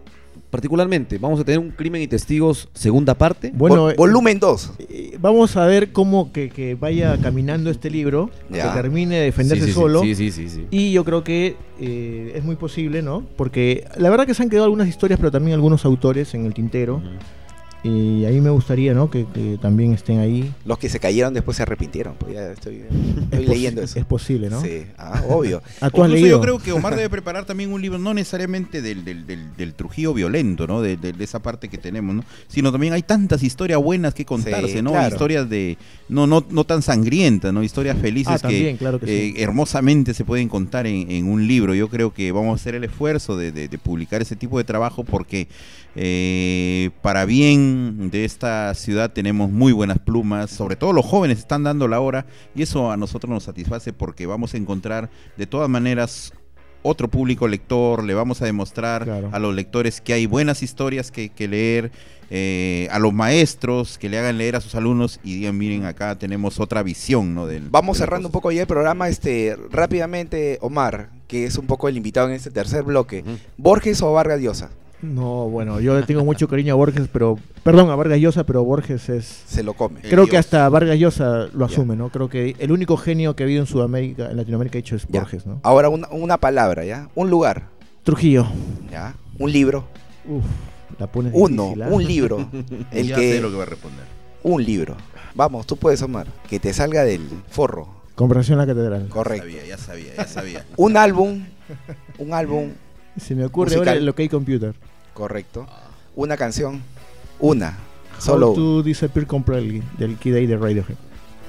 [0.49, 3.51] particularmente, vamos a tener un crimen y testigos segunda parte.
[3.53, 4.71] bueno, Vol- eh, volumen 2.
[4.79, 8.69] eh, vamos a ver cómo que, que vaya caminando este libro, Ya.
[8.71, 10.01] que termine de defenderse Sí, sí, solo.
[10.01, 10.65] Sí, sí, sí, sí.
[10.71, 13.25] Y yo creo que eh, es muy posible, ¿no?
[13.35, 16.53] Porque la verdad que se han quedado algunas historias, pero también algunos autores en el
[16.53, 17.01] tintero.
[17.87, 19.11] Y a mí me gustaría, ¿no?
[19.11, 20.51] Que, que también estén ahí.
[20.65, 22.15] Los que se cayeron después se arrepintieron.
[22.17, 22.81] Pues ya estoy,
[23.31, 23.99] leyendo eso.
[23.99, 24.59] Es posible, ¿no?
[24.59, 25.61] Sí, ah, obvio.
[25.81, 26.27] ¿Ah, tú has leído?
[26.29, 29.73] yo creo que Omar debe preparar también un libro, no necesariamente del, del, del- del
[29.75, 30.81] Trujillo violento, ¿no?
[30.81, 32.23] De, de- de esa parte que tenemos, ¿no?
[32.47, 34.89] Sino también hay tantas historias buenas que contarse, Sí, ¿no?
[34.91, 35.13] claro.
[35.13, 35.77] Historias de,
[36.09, 37.61] no, no, no tan sangrientas, ¿no?
[37.61, 39.41] Historias felices Ah, también, que claro que eh, sí.
[39.43, 41.75] hermosamente se pueden contar en, en un libro.
[41.75, 44.63] Yo creo que vamos a hacer el esfuerzo de, de- de publicar ese tipo de
[44.63, 45.47] trabajo porque
[45.95, 51.63] eh, para bien de esta ciudad tenemos muy buenas plumas, sobre todo los jóvenes están
[51.63, 55.69] dando la hora y eso a nosotros nos satisface porque vamos a encontrar de todas
[55.69, 56.33] maneras
[56.87, 59.29] otro público lector, le vamos a demostrar Claro.
[59.31, 61.91] a los lectores que hay buenas historias que, que leer,
[62.29, 66.15] eh, a los maestros que le hagan leer a sus alumnos y digan, miren, acá
[66.19, 67.47] tenemos otra visión, ¿no?
[67.47, 68.39] Del, Vamos de cerrando un cosa".
[68.39, 72.51] poco ya el programa, este, rápidamente, Omar, que es un poco el invitado en este
[72.51, 73.23] tercer bloque.
[73.57, 74.69] ¿Borges o Vargas Llosa?
[75.13, 77.37] No, bueno, yo le tengo mucho cariño a Borges, pero.
[77.63, 79.43] Perdón, a Vargas Llosa, pero Borges es.
[79.45, 80.01] Se lo come.
[80.01, 81.73] Creo que hasta Vargas Llosa lo Ya.
[81.73, 82.09] asume, ¿no?
[82.09, 85.07] Creo que el único genio que ha habido en Sudamérica, en Latinoamérica, ha hecho es
[85.09, 85.21] Ya.
[85.21, 85.59] Borges, ¿no?
[85.63, 87.09] Ahora una, una palabra, ¿ya?
[87.15, 87.67] Un lugar,
[88.03, 88.47] Trujillo.
[88.91, 89.15] ¿ya?
[89.39, 89.85] Un libro.
[90.27, 90.43] Uf,
[90.99, 91.87] la pones Uno, difícil, ¿ah?
[91.91, 92.49] un libro.
[92.91, 94.05] El ya que, sé lo que va a responder.
[94.43, 94.95] Un libro.
[95.33, 96.27] Vamos, tú puedes, Omar.
[96.49, 97.89] Que te salga del forro.
[98.15, 99.07] Conversación a la catedral.
[99.09, 99.47] Correcto.
[99.47, 100.65] Ya sabía, ya sabía, ya sabía.
[100.77, 101.45] Un álbum.
[102.19, 102.69] Un álbum.
[103.17, 103.87] Se me ocurre Musical.
[103.87, 104.73] ahora el OK Computer.
[105.15, 105.65] Correcto.
[106.15, 106.83] Una canción.
[107.39, 107.77] Una.
[108.19, 110.95] Solo How to Disappear Completely, del Kid A de Radiohead.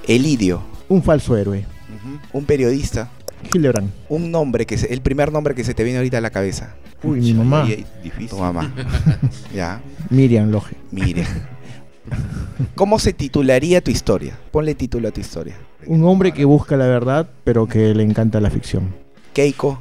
[0.07, 0.61] Elidio.
[0.89, 1.59] Un falso héroe.
[1.59, 2.19] Ujú.
[2.39, 3.09] Un periodista.
[3.53, 3.91] Hildebrand.
[4.09, 6.73] Un nombre que se- el primer nombre que se te viene ahorita a la cabeza.
[7.03, 7.65] Uy, mi mamá.
[8.01, 8.29] Difícil.
[8.29, 8.73] Tu mamá.
[9.53, 9.81] ya.
[10.09, 10.75] Miriam Loge.
[10.91, 11.25] Mire.
[12.75, 14.37] ¿Cómo se titularía tu historia?
[14.51, 15.55] Ponle título a tu historia.
[15.85, 18.95] Un hombre que busca la verdad, pero que le encanta la ficción.
[19.33, 19.79] Keiko,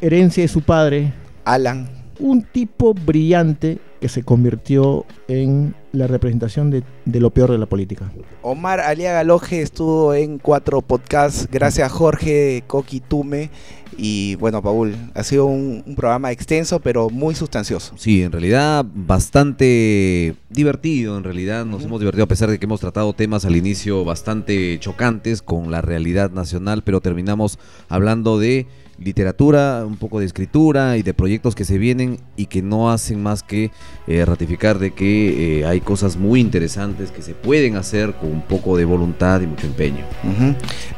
[0.00, 1.12] Herencia de su padre,
[1.44, 1.88] Alan,
[2.20, 7.66] un tipo brillante que se convirtió en la representación de, de lo peor de la
[7.66, 8.10] política.
[8.42, 11.48] Omar Aliaga Loje estuvo en cuatro podcasts.
[11.50, 13.50] Gracias Jorge Coqui Tume.
[13.98, 17.92] Y bueno, Paul, ha sido un, un programa extenso, pero muy sustancioso.
[17.98, 22.80] Sí, en realidad bastante divertido, en realidad nos hemos divertido a pesar de que hemos
[22.80, 27.58] tratado temas al inicio bastante chocantes con la realidad nacional, pero terminamos
[27.88, 28.66] hablando de
[29.00, 33.22] literatura, un poco de escritura y de proyectos que se vienen y que no hacen
[33.22, 33.70] más que
[34.06, 38.42] eh, ratificar de que eh, hay cosas muy interesantes que se pueden hacer con un
[38.42, 40.04] poco de voluntad y mucho empeño.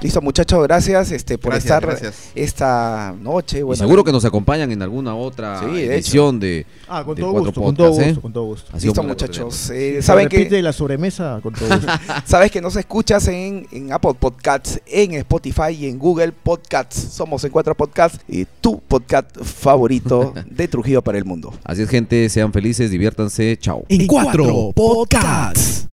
[0.00, 2.30] Listo, muchachos, gracias este, por Gracias, estar gracias.
[2.34, 3.62] esta noche.
[3.72, 7.22] y seguro que nos acompañan en alguna otra Sí, de edición de, Ah, con de
[7.22, 8.05] todo cuatro gusto, con todo ¿eh?
[8.07, 8.72] gusto, con todo gusto.
[8.76, 9.70] Listo, muchachos.
[9.70, 11.86] Eh, ¿saben, que, la sobremesa con todo gusto.
[12.24, 16.98] Sabes que nos escuchas en, en Apple Podcasts, en Spotify y en Google Podcasts.
[17.12, 17.91] Somos en cuatro podcasts
[18.28, 21.53] y tu podcast favorito de Trujillo para el mundo.
[21.64, 23.84] Así es, gente, sean felices, diviértanse, chao.
[23.88, 25.86] En cuatro podcasts.